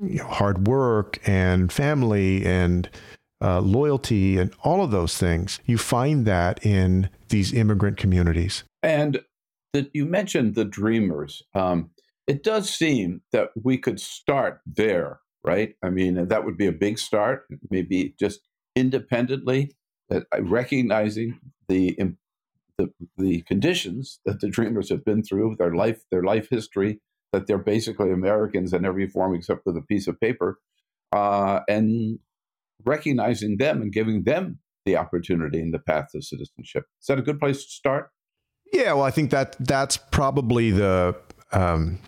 you 0.01 0.17
know, 0.17 0.27
hard 0.27 0.67
work 0.67 1.19
and 1.27 1.71
family 1.71 2.43
and 2.43 2.89
uh, 3.41 3.59
loyalty 3.59 4.37
and 4.37 4.53
all 4.63 4.83
of 4.83 4.91
those 4.91 5.17
things. 5.17 5.59
You 5.65 5.77
find 5.77 6.25
that 6.25 6.65
in 6.65 7.09
these 7.29 7.53
immigrant 7.53 7.97
communities. 7.97 8.63
And 8.83 9.21
that 9.73 9.89
you 9.93 10.05
mentioned 10.05 10.55
the 10.55 10.65
dreamers. 10.65 11.43
Um, 11.55 11.91
it 12.27 12.43
does 12.43 12.69
seem 12.69 13.21
that 13.31 13.49
we 13.61 13.77
could 13.77 13.99
start 13.99 14.61
there, 14.65 15.19
right? 15.43 15.75
I 15.83 15.89
mean, 15.89 16.27
that 16.27 16.45
would 16.45 16.57
be 16.57 16.67
a 16.67 16.71
big 16.71 16.99
start, 16.99 17.45
maybe 17.69 18.15
just 18.19 18.41
independently, 18.75 19.71
uh, 20.11 20.21
recognizing 20.39 21.39
the, 21.67 21.97
the 22.77 22.91
the 23.17 23.41
conditions 23.41 24.19
that 24.25 24.39
the 24.39 24.49
dreamers 24.49 24.89
have 24.89 25.05
been 25.05 25.23
through, 25.23 25.55
their 25.57 25.75
life, 25.75 26.01
their 26.09 26.23
life 26.23 26.47
history, 26.49 26.99
that 27.31 27.47
they're 27.47 27.57
basically 27.57 28.11
Americans 28.11 28.73
in 28.73 28.85
every 28.85 29.07
form 29.07 29.35
except 29.35 29.65
with 29.65 29.77
a 29.77 29.81
piece 29.81 30.07
of 30.07 30.19
paper, 30.19 30.59
uh, 31.11 31.61
and 31.69 32.19
recognizing 32.85 33.57
them 33.57 33.81
and 33.81 33.91
giving 33.91 34.23
them 34.23 34.59
the 34.85 34.97
opportunity 34.97 35.59
and 35.59 35.73
the 35.73 35.79
path 35.79 36.07
to 36.11 36.21
citizenship. 36.21 36.85
Is 36.99 37.07
that 37.07 37.19
a 37.19 37.21
good 37.21 37.39
place 37.39 37.63
to 37.63 37.69
start? 37.69 38.09
Yeah, 38.73 38.93
well, 38.93 39.03
I 39.03 39.11
think 39.11 39.31
that 39.31 39.55
that's 39.59 39.97
probably 39.97 40.71
the. 40.71 41.15
Um, 41.51 41.99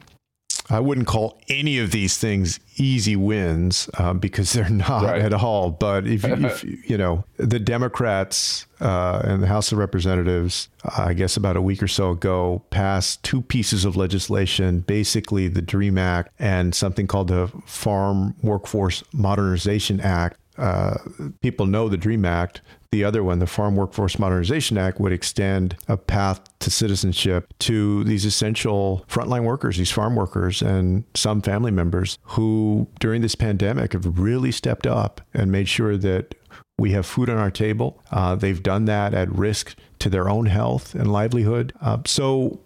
I 0.70 0.80
wouldn't 0.80 1.08
call 1.08 1.42
any 1.50 1.78
of 1.80 1.92
these 1.92 2.18
things 2.18 2.60
easy 2.78 3.18
wins 3.18 3.90
um, 3.98 4.20
because 4.20 4.54
they're 4.54 4.70
not 4.70 5.04
right. 5.04 5.22
at 5.22 5.34
all. 5.34 5.72
But 5.72 6.08
if, 6.08 6.24
if, 6.26 6.64
you 6.64 6.98
know 6.98 7.26
the 7.38 7.60
Democrats 7.60 8.66
uh, 8.80 9.22
and 9.26 9.44
the 9.44 9.48
House 9.48 9.72
of 9.72 9.78
Representatives, 9.78 10.70
I 10.98 11.14
guess 11.14 11.36
about 11.36 11.58
a 11.58 11.62
week 11.62 11.84
or 11.84 11.88
so 11.88 12.12
ago, 12.12 12.64
passed 12.70 13.24
two 13.24 13.42
pieces 13.42 13.84
of 13.84 13.98
legislation, 13.98 14.80
basically 14.82 15.48
the 15.48 15.62
DREAM 15.62 15.98
Act 15.98 16.32
and 16.40 16.74
something 16.74 17.08
called 17.08 17.28
the 17.28 17.52
Farm 17.66 18.36
Workforce 18.42 19.04
Modernization 19.14 20.00
Act, 20.00 20.40
uh, 20.58 20.98
people 21.42 21.66
know 21.66 21.90
the 21.90 21.98
DREAM 21.98 22.26
Act. 22.26 22.62
The 22.92 23.04
other 23.04 23.24
one, 23.24 23.40
the 23.40 23.48
Farm 23.48 23.76
Workforce 23.76 24.20
Modernization 24.20 24.78
Act, 24.78 25.00
would 25.00 25.12
extend 25.12 25.76
a 25.88 25.98
path 25.98 26.42
to 26.60 26.70
citizenship 26.70 27.52
to 27.60 28.04
these 28.04 28.24
essential 28.24 29.04
frontline 29.10 29.46
workers, 29.46 29.78
these 29.78 29.90
farm 29.90 30.16
workers, 30.16 30.62
and 30.62 31.04
some 31.16 31.42
family 31.42 31.72
members 31.72 32.20
who, 32.22 32.88
during 33.00 33.22
this 33.24 33.34
pandemic, 33.34 33.94
have 33.94 34.20
really 34.20 34.52
stepped 34.52 34.86
up 34.86 35.22
and 35.34 35.52
made 35.52 35.68
sure 35.68 35.98
that 35.98 36.36
we 36.78 36.92
have 36.92 37.06
food 37.06 37.30
on 37.30 37.38
our 37.38 37.52
table. 37.52 38.02
Uh, 38.12 38.36
they've 38.36 38.62
done 38.62 38.86
that 38.86 39.14
at 39.14 39.32
risk 39.32 39.76
to 40.00 40.10
their 40.10 40.30
own 40.30 40.46
health 40.46 40.94
and 40.94 41.12
livelihood. 41.12 41.74
Uh, 41.82 41.98
so, 42.06 42.60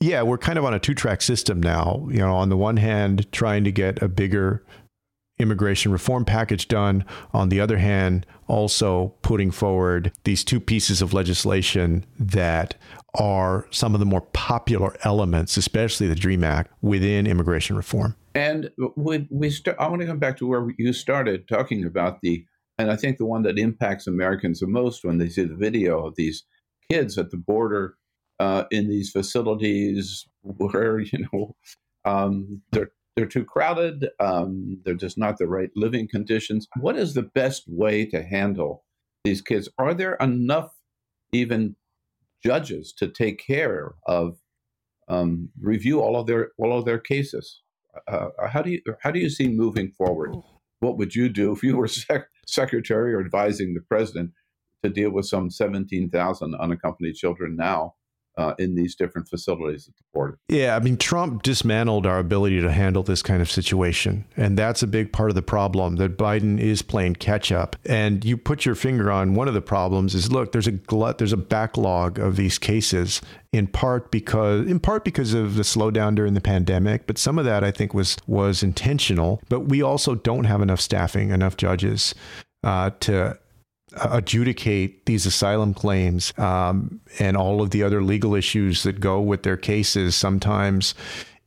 yeah, 0.00 0.22
we're 0.22 0.38
kind 0.38 0.58
of 0.58 0.64
on 0.64 0.74
a 0.74 0.78
two 0.78 0.94
track 0.94 1.22
system 1.22 1.60
now. 1.60 2.06
You 2.08 2.18
know, 2.18 2.34
on 2.34 2.50
the 2.50 2.56
one 2.56 2.76
hand, 2.76 3.30
trying 3.32 3.64
to 3.64 3.72
get 3.72 4.00
a 4.02 4.08
bigger 4.08 4.64
immigration 5.38 5.92
reform 5.92 6.24
package 6.24 6.68
done. 6.68 7.04
On 7.32 7.48
the 7.48 7.60
other 7.60 7.78
hand, 7.78 8.26
also 8.48 9.14
putting 9.22 9.50
forward 9.50 10.12
these 10.24 10.44
two 10.44 10.60
pieces 10.60 11.02
of 11.02 11.12
legislation 11.12 12.04
that 12.18 12.74
are 13.14 13.66
some 13.70 13.94
of 13.94 14.00
the 14.00 14.06
more 14.06 14.20
popular 14.20 14.96
elements, 15.04 15.56
especially 15.56 16.06
the 16.06 16.14
DREAM 16.14 16.44
Act, 16.44 16.72
within 16.80 17.26
immigration 17.26 17.76
reform. 17.76 18.16
And 18.34 18.70
we, 18.96 19.26
we 19.30 19.50
start, 19.50 19.76
I 19.78 19.88
want 19.88 20.00
to 20.00 20.06
come 20.06 20.18
back 20.18 20.38
to 20.38 20.46
where 20.46 20.68
you 20.78 20.92
started 20.92 21.46
talking 21.48 21.84
about 21.84 22.20
the, 22.22 22.44
and 22.78 22.90
I 22.90 22.96
think 22.96 23.18
the 23.18 23.26
one 23.26 23.42
that 23.42 23.58
impacts 23.58 24.06
Americans 24.06 24.60
the 24.60 24.66
most 24.66 25.04
when 25.04 25.18
they 25.18 25.28
see 25.28 25.44
the 25.44 25.54
video 25.54 26.06
of 26.06 26.14
these 26.16 26.44
kids 26.90 27.18
at 27.18 27.30
the 27.30 27.36
border 27.36 27.96
uh, 28.40 28.64
in 28.70 28.88
these 28.88 29.10
facilities 29.10 30.26
where 30.42 30.98
you 31.00 31.26
know 31.32 31.54
um, 32.04 32.62
they're 32.72 32.90
they're 33.16 33.26
too 33.26 33.44
crowded. 33.44 34.08
Um, 34.20 34.80
they're 34.84 34.94
just 34.94 35.18
not 35.18 35.38
the 35.38 35.46
right 35.46 35.70
living 35.76 36.08
conditions. 36.08 36.66
What 36.80 36.96
is 36.96 37.14
the 37.14 37.22
best 37.22 37.64
way 37.66 38.06
to 38.06 38.22
handle 38.22 38.84
these 39.24 39.42
kids? 39.42 39.68
Are 39.78 39.94
there 39.94 40.14
enough 40.14 40.70
even 41.32 41.76
judges 42.44 42.92
to 42.98 43.08
take 43.08 43.44
care 43.44 43.94
of 44.06 44.38
um, 45.08 45.50
review 45.60 46.00
all 46.00 46.16
of 46.16 46.26
their 46.26 46.50
all 46.58 46.76
of 46.76 46.84
their 46.84 46.98
cases? 46.98 47.60
Uh, 48.10 48.28
uh 48.40 48.48
how 48.48 48.62
do 48.62 48.70
you 48.70 48.80
how 49.02 49.10
do 49.10 49.18
you 49.18 49.28
see 49.28 49.48
moving 49.48 49.90
forward? 49.90 50.34
What 50.80 50.96
would 50.96 51.14
you 51.14 51.28
do 51.28 51.52
if 51.52 51.62
you 51.62 51.76
were 51.76 51.88
sec- 51.88 52.28
secretary 52.46 53.14
or 53.14 53.20
advising 53.20 53.74
the 53.74 53.80
president 53.80 54.32
to 54.82 54.88
deal 54.88 55.10
with 55.10 55.26
some 55.26 55.50
seventeen 55.50 56.08
thousand 56.08 56.54
unaccompanied 56.54 57.16
children 57.16 57.56
now? 57.56 57.94
Uh, 58.36 58.54
in 58.58 58.74
these 58.74 58.94
different 58.94 59.28
facilities 59.28 59.88
at 59.88 59.96
the 59.96 60.02
border. 60.12 60.38
Yeah, 60.48 60.74
I 60.76 60.78
mean, 60.78 60.96
Trump 60.96 61.42
dismantled 61.42 62.06
our 62.06 62.18
ability 62.18 62.60
to 62.62 62.72
handle 62.72 63.02
this 63.02 63.22
kind 63.22 63.42
of 63.42 63.50
situation. 63.50 64.24
And 64.36 64.58
that's 64.58 64.82
a 64.82 64.86
big 64.86 65.12
part 65.12 65.30
of 65.30 65.34
the 65.34 65.42
problem 65.42 65.96
that 65.96 66.16
Biden 66.16 66.58
is 66.58 66.82
playing 66.82 67.16
catch 67.16 67.52
up. 67.52 67.76
And 67.84 68.24
you 68.24 68.36
put 68.36 68.64
your 68.64 68.74
finger 68.74 69.10
on 69.10 69.34
one 69.34 69.48
of 69.48 69.54
the 69.54 69.60
problems 69.60 70.14
is 70.14 70.32
look, 70.32 70.52
there's 70.52 70.66
a 70.66 70.72
glut, 70.72 71.18
there's 71.18 71.32
a 71.32 71.38
backlog 71.38 72.18
of 72.18 72.36
these 72.36 72.58
cases 72.58 73.20
in 73.52 73.66
part 73.66 74.10
because 74.10 74.66
in 74.66 74.80
part 74.80 75.04
because 75.04 75.34
of 75.34 75.56
the 75.56 75.62
slowdown 75.62 76.14
during 76.14 76.32
the 76.32 76.40
pandemic, 76.40 77.06
but 77.06 77.18
some 77.18 77.38
of 77.38 77.44
that 77.44 77.62
I 77.62 77.70
think 77.70 77.92
was 77.92 78.16
was 78.26 78.62
intentional. 78.62 79.42
But 79.50 79.60
we 79.68 79.82
also 79.82 80.14
don't 80.14 80.44
have 80.44 80.62
enough 80.62 80.80
staffing, 80.80 81.30
enough 81.30 81.58
judges 81.58 82.14
uh, 82.64 82.90
to 83.00 83.38
adjudicate 83.96 85.06
these 85.06 85.26
asylum 85.26 85.74
claims 85.74 86.36
um, 86.38 87.00
and 87.18 87.36
all 87.36 87.60
of 87.62 87.70
the 87.70 87.82
other 87.82 88.02
legal 88.02 88.34
issues 88.34 88.82
that 88.82 89.00
go 89.00 89.20
with 89.20 89.42
their 89.42 89.56
cases 89.56 90.14
sometimes 90.16 90.94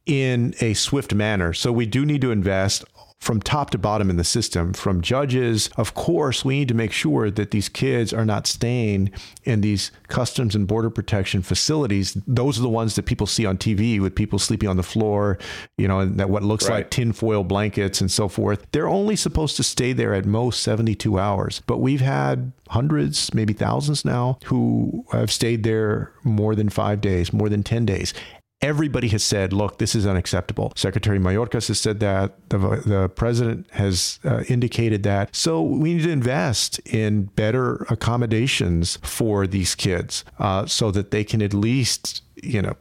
in 0.06 0.54
a 0.62 0.74
swift 0.76 1.14
manner. 1.14 1.54
So 1.54 1.72
we 1.72 1.86
do 1.86 2.06
need 2.06 2.22
to 2.22 2.32
invest 2.32 2.86
from 3.26 3.42
top 3.42 3.72
to 3.72 3.78
bottom 3.80 4.12
in 4.12 4.18
the 4.18 4.24
system, 4.24 4.72
from 4.72 5.02
judges. 5.02 5.72
Of 5.78 5.96
course, 5.96 6.46
we 6.46 6.60
need 6.60 6.68
to 6.68 6.76
make 6.76 6.92
sure 6.92 7.32
that 7.32 7.50
these 7.50 7.68
kids 7.68 8.14
are 8.14 8.24
not 8.24 8.46
staying 8.46 9.12
in 9.44 9.62
these 9.62 9.90
customs 10.10 10.54
and 10.54 10.68
border 10.68 10.92
protection 10.92 11.42
facilities. 11.42 12.16
Those 12.28 12.60
are 12.60 12.62
the 12.62 12.70
ones 12.70 12.94
that 12.96 13.08
people 13.08 13.26
see 13.26 13.48
on 13.48 13.58
TV 13.58 14.00
with 14.00 14.14
people 14.14 14.38
sleeping 14.38 14.70
on 14.70 14.78
the 14.78 14.84
floor, 14.84 15.40
you 15.76 15.88
know, 15.88 16.02
and 16.02 16.20
that 16.20 16.30
what 16.30 16.44
looks 16.44 16.70
right. 16.70 16.76
like 16.76 16.92
tinfoil 16.92 17.44
blankets 17.44 18.00
and 18.00 18.12
so 18.12 18.28
forth. 18.28 18.64
They're 18.72 18.88
only 18.88 19.16
supposed 19.16 19.58
to 19.58 19.64
stay 19.64 19.92
there 19.92 20.14
at 20.14 20.26
most 20.26 20.62
72 20.62 21.18
hours. 21.18 21.64
But 21.66 21.80
we've 21.80 22.02
had 22.02 22.52
hundreds, 22.70 23.34
maybe 23.34 23.54
thousands 23.54 24.06
now, 24.06 24.38
who 24.46 25.04
have 25.12 25.32
stayed 25.32 25.64
there 25.64 26.14
more 26.24 26.54
than 26.54 26.70
five 26.70 27.02
days, 27.02 27.34
more 27.34 27.50
than 27.50 27.64
10 27.64 27.88
days. 27.88 28.14
Everybody 28.62 29.10
has 29.10 29.24
said, 29.24 29.54
look, 29.54 29.78
this 29.78 29.94
is 29.94 30.08
unacceptable. 30.08 30.72
Secretary 30.76 31.20
Mayorkas 31.20 31.68
has 31.68 31.80
said 31.80 32.00
that. 32.00 32.50
The, 32.50 32.58
the 32.58 33.12
president 33.14 33.70
has 33.72 34.20
uh, 34.24 34.44
indicated 34.48 35.04
that. 35.04 35.36
So 35.36 35.62
we 35.62 35.94
need 35.94 36.04
to 36.04 36.10
invest 36.10 36.80
in 36.80 37.26
better 37.26 37.86
accommodations 37.90 38.98
for 39.04 39.46
these 39.46 39.76
kids 39.76 40.24
uh, 40.40 40.66
so 40.66 40.90
that 40.92 41.12
they 41.12 41.24
can 41.24 41.42
at 41.42 41.54
least, 41.54 42.24
you 42.42 42.62
know, 42.62 42.76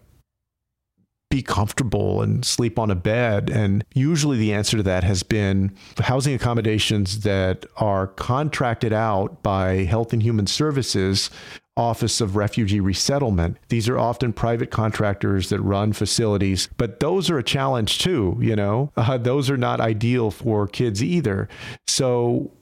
be 1.34 1.42
comfortable 1.42 2.22
and 2.22 2.44
sleep 2.44 2.78
on 2.78 2.92
a 2.92 2.94
bed. 2.94 3.50
And 3.50 3.84
usually 3.92 4.38
the 4.38 4.52
answer 4.52 4.76
to 4.76 4.82
that 4.84 5.02
has 5.02 5.24
been 5.24 5.74
housing 5.98 6.32
accommodations 6.32 7.20
that 7.20 7.66
are 7.76 8.06
contracted 8.06 8.92
out 8.92 9.42
by 9.42 9.84
Health 9.84 10.12
and 10.12 10.22
Human 10.22 10.46
Services 10.46 11.30
Office 11.76 12.20
of 12.20 12.36
Refugee 12.36 12.80
Resettlement. 12.80 13.56
These 13.68 13.88
are 13.88 13.98
often 13.98 14.32
private 14.32 14.70
contractors 14.70 15.48
that 15.48 15.60
run 15.60 15.92
facilities, 15.92 16.68
but 16.76 17.00
those 17.00 17.30
are 17.30 17.38
a 17.38 17.42
challenge 17.42 17.98
too, 17.98 18.38
you 18.40 18.54
know? 18.54 18.92
Uh, 18.96 19.18
those 19.18 19.50
are 19.50 19.56
not 19.56 19.80
ideal 19.80 20.30
for 20.30 20.68
kids 20.68 21.02
either. 21.02 21.48
So 21.86 22.52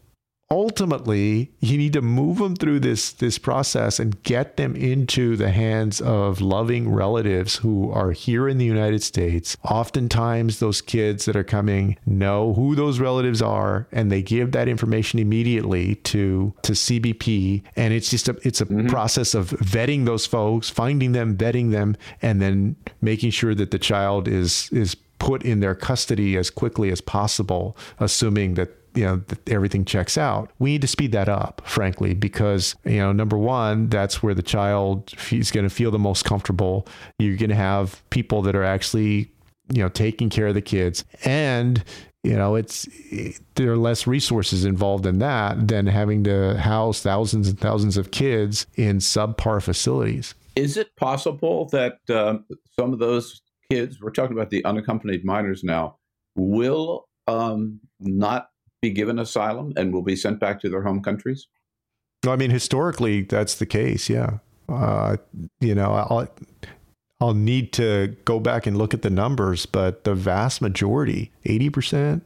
ultimately 0.52 1.50
you 1.60 1.78
need 1.78 1.94
to 1.94 2.02
move 2.02 2.36
them 2.36 2.54
through 2.54 2.78
this 2.78 3.12
this 3.12 3.38
process 3.38 3.98
and 3.98 4.22
get 4.22 4.58
them 4.58 4.76
into 4.76 5.34
the 5.34 5.50
hands 5.50 5.98
of 6.02 6.42
loving 6.42 6.92
relatives 6.92 7.56
who 7.56 7.90
are 7.90 8.12
here 8.12 8.46
in 8.48 8.58
the 8.58 8.64
United 8.66 9.02
States. 9.02 9.56
Oftentimes 9.64 10.58
those 10.58 10.82
kids 10.82 11.24
that 11.24 11.36
are 11.36 11.42
coming 11.44 11.96
know 12.04 12.52
who 12.52 12.74
those 12.74 13.00
relatives 13.00 13.40
are 13.40 13.88
and 13.92 14.12
they 14.12 14.20
give 14.20 14.52
that 14.52 14.68
information 14.68 15.18
immediately 15.18 15.94
to 15.96 16.52
to 16.62 16.72
CBP 16.72 17.62
and 17.74 17.94
it's 17.94 18.10
just 18.10 18.28
a 18.28 18.36
it's 18.42 18.60
a 18.60 18.66
mm-hmm. 18.66 18.88
process 18.88 19.34
of 19.34 19.50
vetting 19.50 20.04
those 20.04 20.26
folks, 20.26 20.68
finding 20.68 21.12
them, 21.12 21.34
vetting 21.34 21.70
them 21.70 21.96
and 22.20 22.42
then 22.42 22.76
making 23.00 23.30
sure 23.30 23.54
that 23.54 23.70
the 23.70 23.78
child 23.78 24.28
is 24.28 24.68
is 24.70 24.96
put 25.18 25.44
in 25.44 25.60
their 25.60 25.74
custody 25.74 26.36
as 26.36 26.50
quickly 26.50 26.90
as 26.90 27.00
possible 27.00 27.76
assuming 28.00 28.54
that 28.54 28.82
you 28.94 29.05
know 29.05 29.22
everything 29.46 29.85
checks 29.85 30.18
out. 30.18 30.50
We 30.59 30.72
need 30.72 30.83
to 30.83 30.88
speed 30.88 31.12
that 31.12 31.28
up, 31.28 31.62
frankly, 31.64 32.14
because 32.14 32.74
you 32.85 32.98
know 32.98 33.12
number 33.12 33.38
one, 33.38 33.88
that's 33.88 34.22
where 34.22 34.35
the 34.35 34.42
child 34.42 35.12
is 35.31 35.50
going 35.50 35.68
to 35.68 35.74
feel 35.74 35.90
the 35.90 35.98
most 35.98 36.24
comfortable. 36.24 36.87
You're 37.18 37.37
going 37.37 37.50
to 37.50 37.57
have 37.57 38.02
people 38.11 38.42
that 38.42 38.55
are 38.55 38.64
actually 38.64 39.33
you 39.72 39.83
know 39.83 39.88
taking 39.88 40.31
care 40.31 40.48
of 40.48 40.55
the 40.55 40.62
kids, 40.62 41.05
and 41.24 41.83
you 42.22 42.37
know 42.37 42.55
it's 42.55 42.88
there 43.55 43.72
are 43.72 43.76
less 43.76 44.07
resources 44.07 44.64
involved 44.64 45.07
in 45.07 45.18
that 45.20 45.68
than 45.68 45.87
having 45.87 46.24
to 46.24 46.59
house 46.59 47.00
thousands 47.00 47.48
and 47.48 47.59
thousands 47.59 47.96
of 47.96 48.11
kids 48.11 48.66
in 48.74 48.98
subpar 48.98 49.62
facilities. 49.62 50.35
Is 50.55 50.76
it 50.76 50.94
possible 50.96 51.68
that 51.70 51.98
um, 52.11 52.44
some 52.78 52.92
of 52.92 52.98
those 52.98 53.40
kids, 53.70 54.00
we're 54.02 54.11
talking 54.11 54.37
about 54.37 54.50
the 54.50 54.62
unaccompanied 54.66 55.24
minors 55.24 55.64
now, 55.64 55.96
will 56.37 57.07
um, 57.26 57.81
not 58.00 58.48
be 58.83 58.90
given 58.90 59.18
asylum 59.18 59.73
and 59.77 59.92
will 59.92 60.03
be 60.03 60.16
sent 60.16 60.40
back 60.40 60.61
to 60.61 60.68
their 60.68 60.83
home 60.83 61.03
countries? 61.03 61.47
I 62.27 62.37
mean, 62.37 62.51
historically, 62.51 63.23
that's 63.23 63.55
the 63.55 63.66
case. 63.66 64.11
Yeah. 64.11 64.38
Uh, 64.68 65.16
you 65.61 65.75
know, 65.75 65.92
I'll, 65.92 66.29
I'll 67.21 67.35
need 67.35 67.73
to 67.75 68.16
go 68.25 68.38
back 68.38 68.66
and 68.66 68.77
look 68.77 68.92
at 68.92 69.03
the 69.03 69.11
numbers, 69.11 69.64
but 69.64 70.05
the 70.05 70.14
vast 70.14 70.61
majority, 70.61 71.33
80%, 71.47 72.21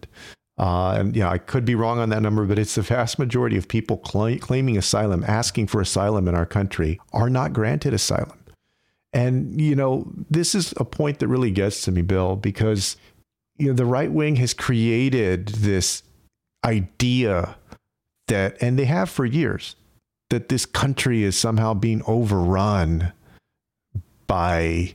uh, 0.59 0.97
and 0.99 1.15
yeah, 1.15 1.31
I 1.31 1.39
could 1.39 1.65
be 1.65 1.75
wrong 1.75 1.99
on 1.99 2.09
that 2.11 2.23
number, 2.23 2.45
but 2.45 2.59
it's 2.59 2.77
the 2.77 2.83
vast 2.83 3.19
majority 3.19 3.59
of 3.59 3.69
people 3.69 4.01
cl- 4.05 4.39
claiming 4.39 4.79
asylum, 4.79 5.23
asking 5.27 5.67
for 5.67 5.81
asylum 5.81 6.29
in 6.29 6.35
our 6.35 6.47
country, 6.47 6.99
are 7.13 7.29
not 7.29 7.53
granted 7.53 7.93
asylum. 7.93 8.39
And 9.13 9.61
you 9.61 9.77
know, 9.77 10.11
this 10.31 10.55
is 10.55 10.73
a 10.79 10.85
point 10.85 11.19
that 11.19 11.29
really 11.29 11.51
gets 11.51 11.83
to 11.83 11.93
me, 11.93 12.03
Bill, 12.03 12.37
because 12.37 12.97
you 13.59 13.69
know 13.69 13.75
the 13.75 13.87
right 13.87 14.11
wing 14.11 14.37
has 14.37 14.53
created 14.55 15.49
this 15.49 16.03
idea 16.67 17.57
that, 18.27 18.61
and 18.61 18.79
they 18.79 18.85
have 18.85 19.09
for 19.09 19.25
years, 19.25 19.77
that 20.31 20.49
this 20.49 20.67
country 20.67 21.23
is 21.23 21.39
somehow 21.39 21.73
being 21.73 22.03
overrun 22.07 23.13
by 24.27 24.95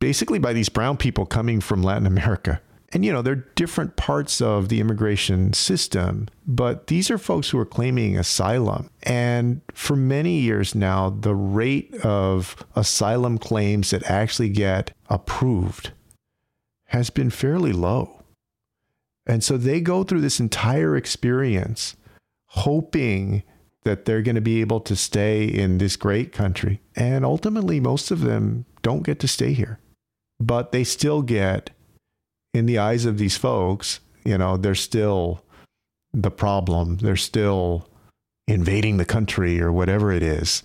basically 0.00 0.38
by 0.38 0.52
these 0.52 0.68
brown 0.68 0.96
people 0.96 1.26
coming 1.26 1.60
from 1.60 1.82
Latin 1.82 2.06
America. 2.06 2.60
And 2.90 3.04
you 3.04 3.12
know, 3.12 3.20
they're 3.20 3.34
different 3.54 3.96
parts 3.96 4.40
of 4.40 4.70
the 4.70 4.80
immigration 4.80 5.52
system, 5.52 6.28
but 6.46 6.86
these 6.86 7.10
are 7.10 7.18
folks 7.18 7.50
who 7.50 7.58
are 7.58 7.66
claiming 7.66 8.16
asylum. 8.16 8.88
And 9.02 9.60
for 9.74 9.94
many 9.94 10.38
years 10.38 10.74
now, 10.74 11.10
the 11.10 11.34
rate 11.34 11.94
of 12.02 12.56
asylum 12.74 13.36
claims 13.36 13.90
that 13.90 14.10
actually 14.10 14.48
get 14.48 14.92
approved 15.10 15.90
has 16.86 17.10
been 17.10 17.28
fairly 17.28 17.72
low. 17.72 18.17
And 19.28 19.44
so 19.44 19.56
they 19.56 19.80
go 19.80 20.02
through 20.02 20.22
this 20.22 20.40
entire 20.40 20.96
experience 20.96 21.94
hoping 22.46 23.42
that 23.84 24.06
they're 24.06 24.22
going 24.22 24.34
to 24.34 24.40
be 24.40 24.60
able 24.60 24.80
to 24.80 24.96
stay 24.96 25.44
in 25.44 25.78
this 25.78 25.96
great 25.96 26.32
country. 26.32 26.80
And 26.96 27.24
ultimately, 27.24 27.78
most 27.78 28.10
of 28.10 28.20
them 28.20 28.64
don't 28.82 29.04
get 29.04 29.20
to 29.20 29.28
stay 29.28 29.52
here, 29.52 29.78
but 30.40 30.72
they 30.72 30.82
still 30.84 31.22
get, 31.22 31.70
in 32.54 32.66
the 32.66 32.78
eyes 32.78 33.04
of 33.04 33.18
these 33.18 33.36
folks, 33.36 34.00
you 34.24 34.36
know, 34.38 34.56
they're 34.56 34.74
still 34.74 35.44
the 36.12 36.30
problem. 36.30 36.96
They're 36.96 37.16
still 37.16 37.88
invading 38.46 38.96
the 38.96 39.04
country 39.04 39.60
or 39.60 39.70
whatever 39.70 40.10
it 40.10 40.22
is. 40.22 40.62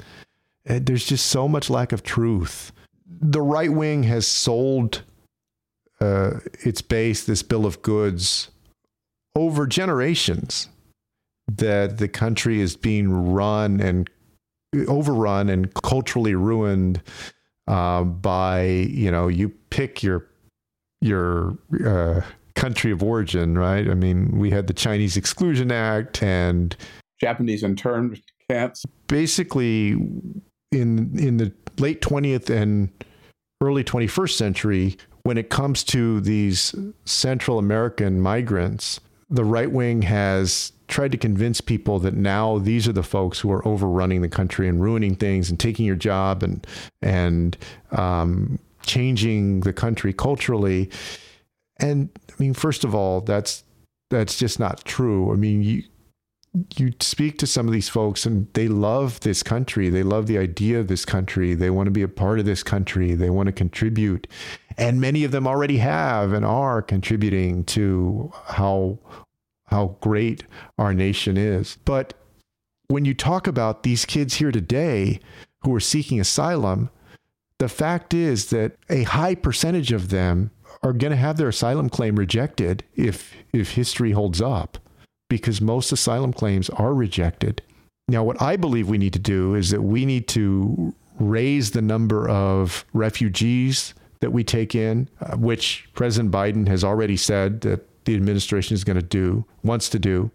There's 0.66 1.06
just 1.06 1.26
so 1.26 1.50
much 1.50 1.70
lack 1.70 1.92
of 1.92 2.04
truth. 2.04 2.72
The 3.06 3.42
right 3.42 3.72
wing 3.72 4.04
has 4.04 4.26
sold 4.26 5.04
uh, 6.00 6.40
its 6.62 6.82
base, 6.82 7.26
this 7.26 7.44
bill 7.44 7.66
of 7.66 7.82
goods, 7.82 8.50
over 9.36 9.66
generations 9.68 10.70
that 11.48 11.98
the 11.98 12.08
country 12.08 12.62
is 12.62 12.76
being 12.76 13.34
run 13.34 13.80
and 13.80 14.10
overrun 14.88 15.50
and 15.50 15.74
culturally 15.74 16.36
ruined 16.36 17.02
uh, 17.68 18.04
by 18.04 18.64
you 18.64 19.12
know 19.12 19.28
you 19.28 19.50
pick 19.70 20.04
your 20.04 20.28
your 21.02 21.58
uh, 21.86 22.22
country 22.56 22.92
of 22.92 23.04
origin, 23.04 23.58
right? 23.58 23.90
I 23.90 23.94
mean, 23.94 24.38
we 24.38 24.52
had 24.52 24.68
the 24.68 24.74
Chinese 24.74 25.18
Exclusion 25.18 25.72
Act 25.72 26.24
and 26.24 26.76
Japanese 27.20 27.64
interned 27.64 28.22
camps. 28.50 28.86
Basically, 29.08 29.92
in 30.72 31.18
in 31.20 31.38
the 31.38 31.52
late 31.78 32.02
twentieth 32.02 32.50
and 32.50 32.90
early 33.62 33.84
twenty 33.84 34.08
first 34.08 34.38
century, 34.38 34.98
when 35.24 35.38
it 35.38 35.50
comes 35.50 35.84
to 35.86 36.22
these 36.22 36.76
Central 37.06 37.60
American 37.60 38.22
migrants, 38.22 39.00
the 39.30 39.44
right 39.44 39.72
wing 39.72 40.02
has 40.04 40.72
tried 40.88 41.12
to 41.12 41.18
convince 41.18 41.62
people 41.62 42.00
that 42.00 42.14
now 42.14 42.60
these 42.60 42.88
are 42.88 42.94
the 42.94 43.04
folks 43.04 43.40
who 43.40 43.52
are 43.52 43.68
overrunning 43.68 44.22
the 44.22 44.30
country 44.30 44.68
and 44.68 44.82
ruining 44.82 45.16
things 45.16 45.50
and 45.50 45.60
taking 45.60 45.86
your 45.86 45.96
job 45.96 46.44
and 46.44 46.66
and 47.02 47.58
um, 47.92 48.60
changing 48.84 49.62
the 49.62 49.74
country 49.74 50.14
culturally. 50.14 50.90
And 51.78 52.10
I 52.30 52.34
mean, 52.38 52.54
first 52.54 52.84
of 52.84 52.94
all, 52.94 53.22
that's 53.22 53.64
that's 54.10 54.38
just 54.38 54.60
not 54.60 54.84
true. 54.86 55.32
I 55.32 55.36
mean, 55.36 55.64
you 55.64 55.84
you 56.76 56.94
speak 57.00 57.40
to 57.40 57.48
some 57.48 57.68
of 57.68 57.74
these 57.74 57.90
folks 57.90 58.26
and 58.26 58.48
they 58.54 58.68
love 58.68 59.20
this 59.22 59.42
country. 59.42 59.90
They 59.90 60.04
love 60.04 60.28
the 60.28 60.38
idea 60.38 60.80
of 60.80 60.88
this 60.88 61.04
country. 61.04 61.56
They 61.56 61.70
want 61.70 61.88
to 61.88 61.92
be 61.92 62.04
a 62.04 62.08
part 62.08 62.40
of 62.40 62.46
this 62.46 62.62
country. 62.62 63.16
They 63.16 63.30
want 63.30 63.48
to 63.48 63.54
contribute. 63.54 64.28
And 64.78 65.02
many 65.02 65.24
of 65.24 65.32
them 65.32 65.48
already 65.48 65.78
have 65.78 66.32
and 66.32 66.46
are 66.46 66.82
contributing 66.82 67.64
to 67.66 68.32
how 68.46 69.00
how 69.66 69.98
great 70.02 70.44
our 70.78 70.94
nation 70.94 71.36
is. 71.36 71.78
But 71.86 72.14
when 72.88 73.06
you 73.06 73.16
talk 73.16 73.48
about 73.48 73.82
these 73.82 74.06
kids 74.06 74.36
here 74.36 74.52
today 74.52 75.20
who 75.64 75.74
are 75.74 75.80
seeking 75.80 76.20
asylum, 76.20 76.92
the 77.58 77.70
fact 77.70 78.14
is 78.14 78.52
that 78.52 78.76
a 78.90 79.04
high 79.04 79.34
percentage 79.34 79.92
of 79.92 80.10
them 80.10 80.52
are 80.84 80.94
going 80.94 81.12
to 81.12 81.18
have 81.18 81.38
their 81.38 81.48
asylum 81.48 81.90
claim 81.90 82.18
rejected 82.18 82.84
if 82.94 83.34
if 83.52 83.72
history 83.72 84.12
holds 84.12 84.42
up 84.42 84.78
because 85.34 85.60
most 85.60 85.92
asylum 85.92 86.32
claims 86.32 86.70
are 86.70 86.94
rejected. 86.94 87.60
Now 88.08 88.24
what 88.24 88.40
I 88.40 88.56
believe 88.56 88.88
we 88.88 89.00
need 89.00 89.14
to 89.14 89.20
do 89.20 89.56
is 89.56 89.72
that 89.72 89.82
we 89.82 90.06
need 90.06 90.28
to 90.28 90.94
raise 91.20 91.72
the 91.72 91.82
number 91.82 92.30
of 92.30 92.86
refugees 92.94 93.96
that 94.20 94.32
we 94.32 94.44
take 94.44 94.76
in, 94.76 95.10
uh, 95.22 95.36
which 95.38 95.90
President 95.96 96.32
Biden 96.32 96.68
has 96.68 96.84
already 96.84 97.18
said 97.18 97.62
that 97.62 98.06
the 98.06 98.14
administration 98.14 98.76
is 98.76 98.84
going 98.84 98.96
to 98.96 99.02
do, 99.02 99.44
wants 99.64 99.90
to 99.90 99.98
do. 99.98 100.30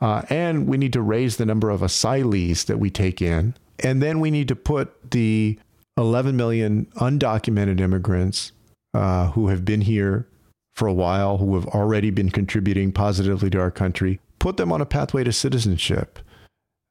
Uh, 0.00 0.22
and 0.30 0.66
we 0.66 0.78
need 0.78 0.94
to 0.94 1.02
raise 1.02 1.36
the 1.36 1.44
number 1.44 1.68
of 1.68 1.82
asylees 1.82 2.64
that 2.64 2.78
we 2.78 2.88
take 2.88 3.20
in. 3.20 3.54
And 3.80 4.02
then 4.02 4.18
we 4.18 4.30
need 4.30 4.48
to 4.48 4.56
put 4.56 5.10
the 5.10 5.58
11 5.98 6.36
million 6.36 6.86
undocumented 6.96 7.80
immigrants 7.80 8.52
uh, 8.94 9.32
who 9.32 9.48
have 9.48 9.66
been 9.66 9.82
here 9.82 10.26
for 10.74 10.88
a 10.88 10.94
while, 10.94 11.36
who 11.36 11.54
have 11.54 11.66
already 11.66 12.08
been 12.08 12.30
contributing 12.30 12.92
positively 12.92 13.50
to 13.50 13.60
our 13.60 13.70
country, 13.70 14.20
put 14.38 14.56
them 14.56 14.72
on 14.72 14.80
a 14.80 14.86
pathway 14.86 15.24
to 15.24 15.32
citizenship. 15.32 16.18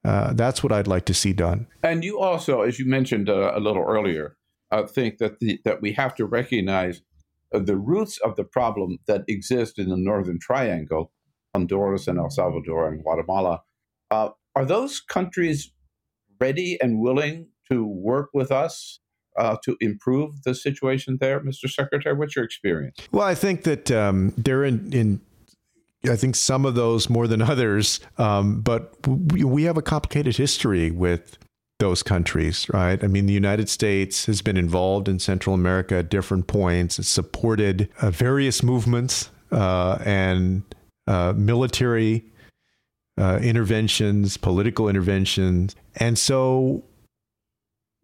Uh, 0.04 0.34
that's 0.34 0.64
what 0.64 0.72
I'd 0.72 0.88
like 0.88 1.06
to 1.06 1.14
see 1.14 1.34
done. 1.34 1.68
And 1.84 2.04
you 2.04 2.20
also, 2.20 2.62
as 2.62 2.80
you 2.80 2.86
mentioned 2.86 3.30
uh, 3.30 3.52
a 3.54 3.60
little 3.60 3.84
earlier, 3.84 4.38
uh, 4.72 4.86
think 4.86 5.18
that 5.18 5.40
the, 5.40 5.60
that 5.66 5.82
we 5.82 5.94
have 5.94 6.16
to 6.16 6.26
recognize 6.26 7.02
the 7.52 7.78
roots 7.78 8.18
of 8.20 8.36
the 8.36 8.44
problem 8.44 9.00
that 9.08 9.24
exist 9.28 9.80
in 9.80 9.90
the 9.90 9.98
Northern 9.98 10.40
Triangle, 10.40 11.12
Honduras 11.54 12.08
and 12.08 12.20
El 12.20 12.30
Salvador 12.30 12.88
and 12.88 13.02
Guatemala, 13.04 13.62
uh, 14.12 14.30
are 14.56 14.66
those 14.66 15.00
countries 15.00 15.72
ready 16.40 16.78
and 16.82 17.00
willing 17.00 17.48
to 17.70 17.86
work 17.86 18.30
with 18.34 18.52
us 18.52 19.00
uh, 19.38 19.58
to 19.64 19.78
improve 19.80 20.44
the 20.44 20.56
situation 20.56 21.18
there, 21.22 21.40
Mr. 21.40 21.70
Secretary? 21.70 22.16
What's 22.16 22.36
your 22.36 22.46
experience? 22.46 22.98
Well, 23.12 23.26
I 23.26 23.36
think 23.36 23.64
that 23.64 23.92
um, 23.92 24.34
they're 24.38 24.64
in, 24.64 24.92
in 24.92 25.22
I 26.06 26.16
think 26.16 26.36
some 26.36 26.66
of 26.66 26.76
those 26.76 27.10
more 27.10 27.28
than 27.28 27.42
others. 27.54 28.00
Um, 28.18 28.62
but 28.62 28.96
we, 29.08 29.44
we, 29.44 29.64
have 29.64 29.78
a 29.78 29.82
complicated 29.82 30.38
history 30.38 30.92
with 30.92 31.38
those 31.80 32.02
countries, 32.02 32.68
right? 32.74 33.04
I 33.04 33.08
mean, 33.08 33.26
the 33.26 33.34
United 33.34 33.70
States 33.70 34.26
has 34.26 34.42
been 34.42 34.58
involved 34.58 35.08
in 35.08 35.20
Central 35.20 35.54
America 35.54 35.96
at 35.96 36.10
different 36.10 36.48
points. 36.48 36.98
It's 36.98 37.08
supported 37.08 37.90
uh, 38.02 38.10
various 38.10 38.64
movements 38.64 39.30
uh, 39.52 40.00
and 40.04 40.64
uh, 41.06 41.34
military 41.36 42.26
uh, 43.20 43.40
interventions, 43.42 44.38
political 44.38 44.90
interventions. 44.90 45.76
And 45.96 46.18
so, 46.18 46.84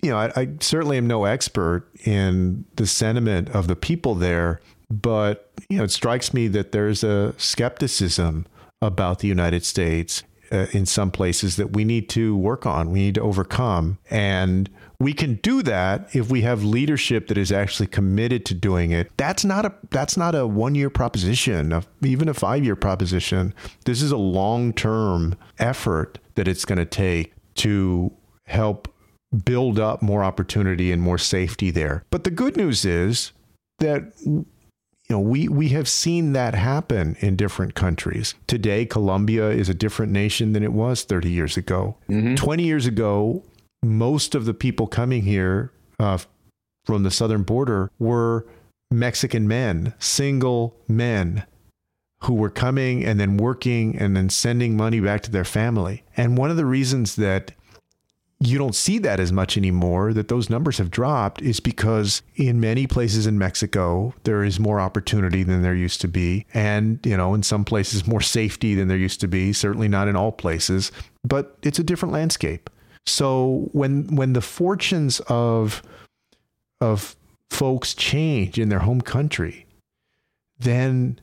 you 0.02 0.12
know, 0.12 0.18
I, 0.18 0.32
I 0.36 0.50
certainly 0.60 0.98
am 0.98 1.08
no 1.08 1.26
expert 1.26 1.88
in 2.06 2.66
the 2.76 2.88
sentiment 2.88 3.50
of 3.50 3.68
the 3.68 3.76
people 3.76 4.16
there, 4.16 4.60
but, 4.90 5.43
you 5.70 5.78
know, 5.78 5.84
it 5.84 5.92
strikes 5.92 6.34
me 6.34 6.48
that 6.50 6.72
there's 6.72 7.04
a 7.04 7.34
skepticism 7.38 8.46
about 8.82 9.20
the 9.20 9.28
United 9.28 9.64
States 9.64 10.24
uh, 10.52 10.68
in 10.72 10.86
some 10.86 11.10
places 11.10 11.56
that 11.56 11.74
we 11.74 11.84
need 11.84 12.08
to 12.10 12.36
work 12.36 12.66
on, 12.66 12.92
we 12.92 13.00
need 13.00 13.16
to 13.16 13.22
overcome. 13.22 13.98
And 14.10 14.70
we 15.00 15.14
can 15.14 15.36
do 15.36 15.64
that 15.64 16.16
if 16.16 16.30
we 16.30 16.42
have 16.42 16.64
leadership 16.64 17.28
that 17.28 17.38
is 17.38 17.52
actually 17.52 17.88
committed 17.88 18.46
to 18.46 18.54
doing 18.54 18.92
it. 18.92 19.12
That's 19.18 19.44
not 19.44 19.66
a 19.66 19.74
that's 19.90 20.16
not 20.16 20.36
a 20.36 20.46
one 20.46 20.76
year 20.76 20.90
proposition, 20.90 21.84
even 22.04 22.30
a 22.30 22.34
five 22.34 22.64
year 22.64 22.76
proposition. 22.76 23.54
This 23.86 24.02
is 24.02 24.12
a 24.12 24.18
long 24.18 24.74
term 24.74 25.36
effort 25.60 26.20
that 26.36 26.48
it's 26.48 26.66
going 26.66 26.78
to 26.78 26.86
take 26.86 27.34
to 27.56 28.12
help 28.46 28.94
build 29.46 29.80
up 29.80 30.02
more 30.02 30.24
opportunity 30.24 30.92
and 30.92 31.02
more 31.02 31.18
safety 31.18 31.72
there. 31.72 32.04
But 32.12 32.24
the 32.24 32.32
good 32.32 32.56
news 32.56 32.86
is 32.86 33.32
that 33.80 34.14
know 35.14 35.20
we 35.20 35.48
we 35.48 35.70
have 35.70 35.88
seen 35.88 36.34
that 36.34 36.56
happen 36.56 37.16
in 37.20 37.36
different 37.36 37.76
countries. 37.76 38.36
Today 38.48 38.86
Colombia 38.86 39.50
is 39.50 39.70
a 39.70 39.74
different 39.74 40.12
nation 40.12 40.54
than 40.54 40.64
it 40.64 40.74
was 40.74 41.04
30 41.04 41.30
years 41.30 41.56
ago. 41.58 41.96
Mm-hmm. 42.10 42.36
20 42.36 42.64
years 42.64 42.86
ago, 42.86 43.44
most 43.82 44.36
of 44.36 44.46
the 44.46 44.54
people 44.54 44.88
coming 44.88 45.24
here 45.24 45.72
uh, 46.00 46.18
from 46.86 47.04
the 47.04 47.12
southern 47.12 47.44
border 47.44 47.92
were 48.00 48.46
Mexican 48.92 49.48
men, 49.48 49.94
single 50.00 50.76
men 50.88 51.46
who 52.24 52.34
were 52.34 52.50
coming 52.50 53.04
and 53.04 53.20
then 53.20 53.38
working 53.38 53.98
and 53.98 54.16
then 54.16 54.30
sending 54.30 54.78
money 54.78 55.00
back 55.00 55.22
to 55.22 55.32
their 55.32 55.44
family. 55.44 56.04
And 56.16 56.38
one 56.38 56.50
of 56.50 56.58
the 56.58 56.66
reasons 56.66 57.16
that 57.18 57.52
you 58.48 58.58
don't 58.58 58.76
see 58.76 59.00
that 59.00 59.20
as 59.20 59.32
much 59.32 59.58
anymore, 59.58 60.14
that 60.14 60.28
those 60.28 60.50
numbers 60.50 60.78
have 60.78 60.92
dropped, 60.92 61.42
is 61.42 61.60
because 61.60 62.22
in 62.36 62.60
many 62.60 62.88
places 62.88 63.28
in 63.28 63.38
Mexico, 63.38 64.14
there 64.24 64.44
is 64.44 64.60
more 64.60 64.80
opportunity 64.80 65.44
than 65.44 65.62
there 65.62 65.76
used 65.76 66.02
to 66.02 66.08
be. 66.08 66.46
And, 66.54 67.00
you 67.06 67.18
know, 67.18 67.34
in 67.34 67.44
some 67.44 67.66
places, 67.66 68.08
more 68.08 68.22
safety 68.22 68.76
than 68.76 68.88
there 68.88 68.98
used 68.98 69.22
to 69.22 69.28
be. 69.28 69.54
Certainly 69.54 69.88
not 69.88 70.08
in 70.08 70.16
all 70.16 70.32
places, 70.32 70.92
but 71.24 71.58
it's 71.64 71.80
a 71.80 71.84
different 71.84 72.14
landscape. 72.14 72.70
So 73.06 73.70
when 73.74 74.16
when 74.16 74.34
the 74.34 74.42
fortunes 74.42 75.20
of 75.28 75.84
of 76.80 77.16
folks 77.50 77.94
change 77.94 78.58
in 78.58 78.70
their 78.70 78.80
home 78.80 79.02
country, 79.02 79.66
then 80.58 81.20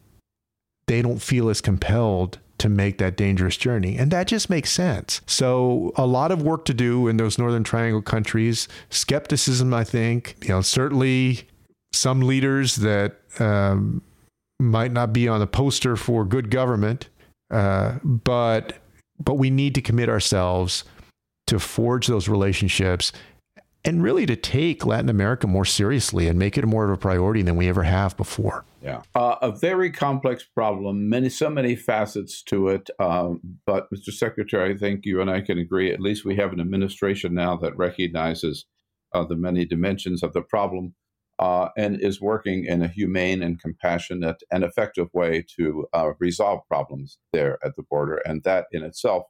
they 0.86 1.02
don't 1.02 1.22
feel 1.22 1.48
as 1.48 1.60
compelled 1.60 2.38
to 2.60 2.68
make 2.68 2.98
that 2.98 3.16
dangerous 3.16 3.56
journey. 3.56 3.96
And 3.96 4.10
that 4.10 4.26
just 4.26 4.50
makes 4.50 4.70
sense. 4.70 5.22
So, 5.26 5.92
a 5.96 6.06
lot 6.06 6.30
of 6.30 6.42
work 6.42 6.66
to 6.66 6.74
do 6.74 7.08
in 7.08 7.16
those 7.16 7.38
Northern 7.38 7.64
Triangle 7.64 8.02
countries. 8.02 8.68
Skepticism, 8.90 9.72
I 9.72 9.82
think, 9.82 10.36
you 10.42 10.50
know, 10.50 10.60
certainly 10.60 11.48
some 11.92 12.20
leaders 12.20 12.76
that 12.76 13.16
um, 13.38 14.02
might 14.60 14.92
not 14.92 15.12
be 15.12 15.26
on 15.26 15.40
the 15.40 15.46
poster 15.46 15.96
for 15.96 16.24
good 16.24 16.50
government, 16.50 17.08
uh, 17.50 17.98
but 18.04 18.74
but 19.22 19.34
we 19.34 19.50
need 19.50 19.74
to 19.74 19.82
commit 19.82 20.08
ourselves 20.08 20.84
to 21.46 21.58
forge 21.58 22.06
those 22.06 22.28
relationships 22.28 23.12
and 23.84 24.02
really 24.02 24.26
to 24.26 24.36
take 24.36 24.84
Latin 24.84 25.08
America 25.08 25.46
more 25.46 25.64
seriously 25.64 26.28
and 26.28 26.38
make 26.38 26.58
it 26.58 26.66
more 26.66 26.84
of 26.84 26.90
a 26.90 26.96
priority 26.96 27.42
than 27.42 27.56
we 27.56 27.68
ever 27.68 27.82
have 27.82 28.16
before. 28.16 28.64
Yeah, 28.82 29.02
uh, 29.14 29.36
a 29.42 29.52
very 29.52 29.90
complex 29.90 30.44
problem, 30.44 31.08
many 31.08 31.28
so 31.28 31.50
many 31.50 31.76
facets 31.76 32.42
to 32.44 32.68
it. 32.68 32.90
Um, 32.98 33.40
but, 33.66 33.88
Mr. 33.90 34.10
Secretary, 34.10 34.74
I 34.74 34.76
think 34.76 35.04
you 35.04 35.20
and 35.20 35.30
I 35.30 35.40
can 35.40 35.58
agree. 35.58 35.92
At 35.92 36.00
least 36.00 36.24
we 36.24 36.36
have 36.36 36.52
an 36.52 36.60
administration 36.60 37.34
now 37.34 37.56
that 37.58 37.76
recognizes 37.76 38.66
uh, 39.14 39.24
the 39.24 39.36
many 39.36 39.64
dimensions 39.64 40.22
of 40.22 40.32
the 40.32 40.42
problem 40.42 40.94
uh, 41.38 41.68
and 41.76 42.00
is 42.00 42.20
working 42.20 42.66
in 42.66 42.82
a 42.82 42.88
humane 42.88 43.42
and 43.42 43.60
compassionate 43.60 44.42
and 44.52 44.62
effective 44.62 45.08
way 45.14 45.44
to 45.56 45.86
uh, 45.94 46.10
resolve 46.18 46.60
problems 46.68 47.18
there 47.32 47.58
at 47.64 47.76
the 47.76 47.82
border, 47.82 48.16
and 48.26 48.42
that 48.44 48.66
in 48.72 48.82
itself 48.82 49.24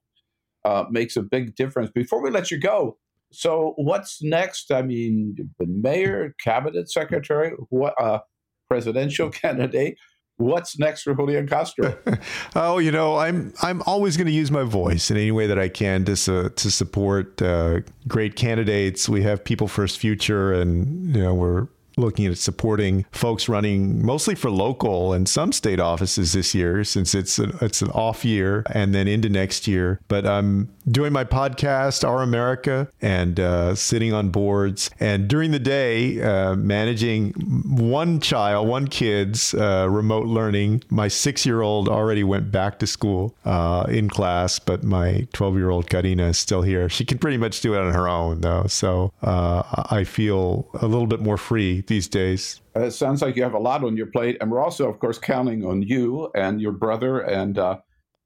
uh, 0.64 0.84
makes 0.90 1.16
a 1.16 1.22
big 1.22 1.54
difference. 1.54 1.90
Before 1.94 2.20
we 2.20 2.30
let 2.30 2.50
you 2.50 2.58
go, 2.58 2.98
so 3.32 3.74
what's 3.76 4.22
next? 4.22 4.72
I 4.72 4.82
mean, 4.82 5.36
the 5.58 5.66
mayor, 5.66 6.34
cabinet 6.42 6.90
secretary, 6.90 7.52
what 7.68 7.94
uh, 8.00 8.20
presidential 8.68 9.30
candidate. 9.42 9.96
What's 10.36 10.78
next 10.78 11.02
for 11.02 11.14
Julian 11.14 11.46
Castro? 11.46 11.98
oh, 12.56 12.78
you 12.78 12.90
know, 12.90 13.18
I'm 13.18 13.52
I'm 13.60 13.82
always 13.82 14.16
going 14.16 14.26
to 14.26 14.32
use 14.32 14.50
my 14.50 14.62
voice 14.62 15.10
in 15.10 15.18
any 15.18 15.30
way 15.32 15.46
that 15.46 15.58
I 15.58 15.68
can 15.68 16.06
to 16.06 16.16
su- 16.16 16.48
to 16.48 16.70
support 16.70 17.42
uh, 17.42 17.80
great 18.08 18.36
candidates. 18.36 19.06
We 19.06 19.22
have 19.22 19.44
People 19.44 19.68
First 19.68 19.98
Future, 19.98 20.54
and 20.54 21.14
you 21.14 21.22
know 21.22 21.34
we're 21.34 21.68
looking 22.00 22.26
at 22.26 22.38
supporting 22.38 23.04
folks 23.12 23.48
running 23.48 24.04
mostly 24.04 24.34
for 24.34 24.50
local 24.50 25.12
and 25.12 25.28
some 25.28 25.52
state 25.52 25.78
offices 25.78 26.32
this 26.32 26.54
year 26.54 26.82
since 26.84 27.14
it's 27.14 27.38
it's 27.38 27.82
an 27.82 27.90
off 27.90 28.24
year 28.24 28.64
and 28.70 28.94
then 28.94 29.06
into 29.06 29.28
next 29.28 29.68
year. 29.68 30.00
But 30.08 30.26
I'm 30.26 30.74
doing 30.90 31.12
my 31.12 31.24
podcast, 31.24 32.06
Our 32.06 32.22
America, 32.22 32.88
and 33.00 33.38
uh, 33.38 33.74
sitting 33.74 34.12
on 34.12 34.30
boards 34.30 34.90
and 34.98 35.28
during 35.28 35.50
the 35.50 35.58
day 35.58 36.20
uh, 36.20 36.54
managing 36.56 37.32
one 37.32 38.20
child, 38.20 38.68
one 38.68 38.88
kid's 38.88 39.54
uh, 39.54 39.86
remote 39.88 40.26
learning. 40.26 40.82
My 40.90 41.08
six 41.08 41.46
year 41.46 41.62
old 41.62 41.88
already 41.88 42.24
went 42.24 42.50
back 42.50 42.78
to 42.80 42.86
school 42.86 43.34
uh, 43.44 43.86
in 43.88 44.08
class, 44.08 44.58
but 44.58 44.82
my 44.82 45.26
12 45.32 45.56
year 45.56 45.70
old 45.70 45.88
Carina 45.88 46.28
is 46.28 46.38
still 46.38 46.62
here. 46.62 46.88
She 46.88 47.04
can 47.04 47.18
pretty 47.18 47.36
much 47.36 47.60
do 47.60 47.74
it 47.74 47.80
on 47.80 47.94
her 47.94 48.08
own 48.08 48.40
though, 48.40 48.66
so 48.66 49.12
uh, 49.22 49.62
I 49.90 50.04
feel 50.04 50.68
a 50.74 50.86
little 50.86 51.06
bit 51.06 51.20
more 51.20 51.36
free 51.36 51.82
these 51.82 52.08
days. 52.08 52.60
It 52.74 52.92
sounds 52.92 53.20
like 53.20 53.36
you 53.36 53.42
have 53.42 53.54
a 53.54 53.58
lot 53.58 53.82
on 53.82 53.96
your 53.96 54.06
plate, 54.06 54.36
and 54.40 54.50
we're 54.50 54.62
also, 54.62 54.88
of 54.88 55.00
course, 55.00 55.18
counting 55.18 55.64
on 55.64 55.82
you 55.82 56.30
and 56.36 56.60
your 56.60 56.70
brother 56.72 57.18
and 57.18 57.58
uh, 57.58 57.78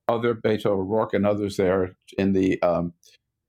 other 0.08 0.34
Beto 0.34 0.66
O'Rourke 0.66 1.14
and 1.14 1.26
others 1.26 1.56
there 1.56 1.96
in 2.18 2.32
the 2.32 2.60
um, 2.62 2.92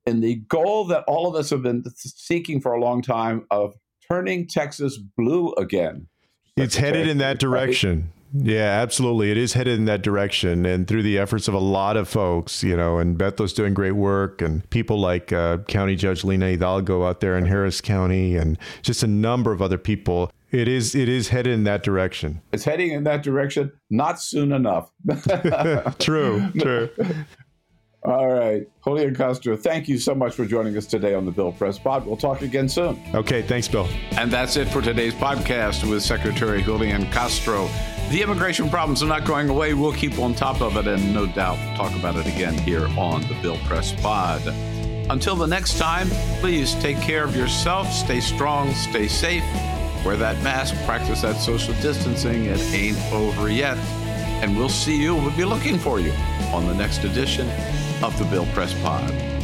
in 0.06 0.22
the 0.22 0.36
goal 0.36 0.86
that 0.86 1.04
all 1.08 1.28
of 1.28 1.36
us 1.36 1.50
have 1.50 1.64
been 1.64 1.84
seeking 1.96 2.62
for 2.62 2.74
a 2.74 2.80
long 2.80 3.02
time 3.02 3.46
of 3.52 3.76
turning 4.10 4.48
Texas 4.48 4.98
blue 4.98 5.54
again. 5.54 6.08
It's 6.58 6.76
headed 6.76 7.08
in 7.08 7.18
that 7.18 7.40
direction. 7.40 8.12
Yeah, 8.38 8.82
absolutely. 8.82 9.32
It 9.32 9.38
is 9.38 9.54
headed 9.54 9.80
in 9.80 9.86
that 9.86 10.02
direction. 10.02 10.66
And 10.66 10.88
through 10.88 11.04
the 11.04 11.18
efforts 11.18 11.48
of 11.48 11.54
a 11.54 11.60
lot 11.60 11.96
of 11.96 12.08
folks, 12.10 12.64
you 12.64 12.76
know, 12.76 12.98
and 12.98 13.18
Beto's 13.18 13.54
doing 13.54 13.74
great 13.74 13.94
work, 13.94 14.42
and 14.42 14.70
people 14.70 15.00
like 15.00 15.32
uh, 15.32 15.60
County 15.68 15.96
Judge 15.96 16.24
Lina 16.24 16.50
Hidalgo 16.50 17.06
out 17.06 17.22
there 17.22 17.38
in 17.38 17.46
Harris 17.46 17.80
County, 17.82 18.36
and 18.36 18.58
just 18.82 19.04
a 19.04 19.08
number 19.08 19.52
of 19.52 19.62
other 19.62 19.78
people. 19.78 20.32
It 20.52 20.68
is 20.68 20.96
it 20.96 21.10
is 21.10 21.30
headed 21.30 21.54
in 21.54 21.64
that 21.66 21.84
direction. 21.84 22.42
It's 22.52 22.64
heading 22.64 22.92
in 22.92 23.04
that 23.06 23.24
direction, 23.24 23.72
not 23.90 24.22
soon 24.22 24.52
enough. 24.52 24.92
true, 26.00 26.50
true. 26.60 26.90
All 28.06 28.28
right. 28.28 28.68
Julian 28.84 29.16
Castro, 29.16 29.58
thank 29.58 29.88
you 29.88 29.98
so 29.98 30.14
much 30.14 30.36
for 30.36 30.46
joining 30.46 30.78
us 30.78 30.86
today 30.86 31.16
on 31.16 31.26
the 31.26 31.32
Bill 31.32 31.52
Press 31.52 31.80
Pod. 31.80 32.06
We'll 32.06 32.18
talk 32.18 32.44
again 32.44 32.70
soon. 32.70 33.02
Okay, 33.16 33.42
thanks, 33.42 33.68
Bill. 33.68 33.88
And 34.12 34.30
that's 34.30 34.58
it 34.58 34.68
for 34.68 34.82
today's 34.82 35.16
podcast 35.16 35.90
with 35.90 36.04
Secretary 36.04 36.62
Julian 36.62 37.10
Castro. 37.12 37.68
The 38.12 38.22
immigration 38.22 38.70
problems 38.70 39.02
are 39.02 39.08
not 39.08 39.26
going 39.26 39.50
away. 39.50 39.74
We'll 39.74 39.94
keep 39.94 40.20
on 40.20 40.36
top 40.36 40.62
of 40.62 40.78
it 40.78 40.86
and 40.86 41.12
no 41.16 41.26
doubt 41.26 41.58
talk 41.76 41.96
about 41.96 42.16
it 42.16 42.28
again 42.28 42.56
here 42.60 42.88
on 42.90 43.22
the 43.22 43.36
Bill 43.42 43.58
Press 43.66 43.92
Pod. 44.00 44.42
Until 45.10 45.36
the 45.36 45.48
next 45.48 45.80
time, 45.80 46.08
please 46.40 46.76
take 46.76 46.98
care 46.98 47.24
of 47.24 47.36
yourself, 47.36 47.92
stay 47.92 48.20
strong, 48.20 48.72
stay 48.74 49.08
safe, 49.08 49.44
wear 50.06 50.16
that 50.18 50.42
mask, 50.44 50.76
practice 50.86 51.24
that 51.24 51.36
social 51.38 51.74
distancing. 51.82 52.46
It 52.46 52.60
ain't 52.74 52.98
over 53.12 53.50
yet. 53.50 53.78
And 54.44 54.56
we'll 54.56 54.70
see 54.70 55.02
you, 55.02 55.16
we'll 55.16 55.36
be 55.36 55.46
looking 55.46 55.80
for 55.80 56.00
you 56.00 56.12
on 56.54 56.68
the 56.68 56.74
next 56.74 57.04
edition 57.04 57.50
of 58.04 58.18
the 58.20 58.26
Bill 58.26 58.46
Press 58.54 58.74
Pod. 58.82 59.35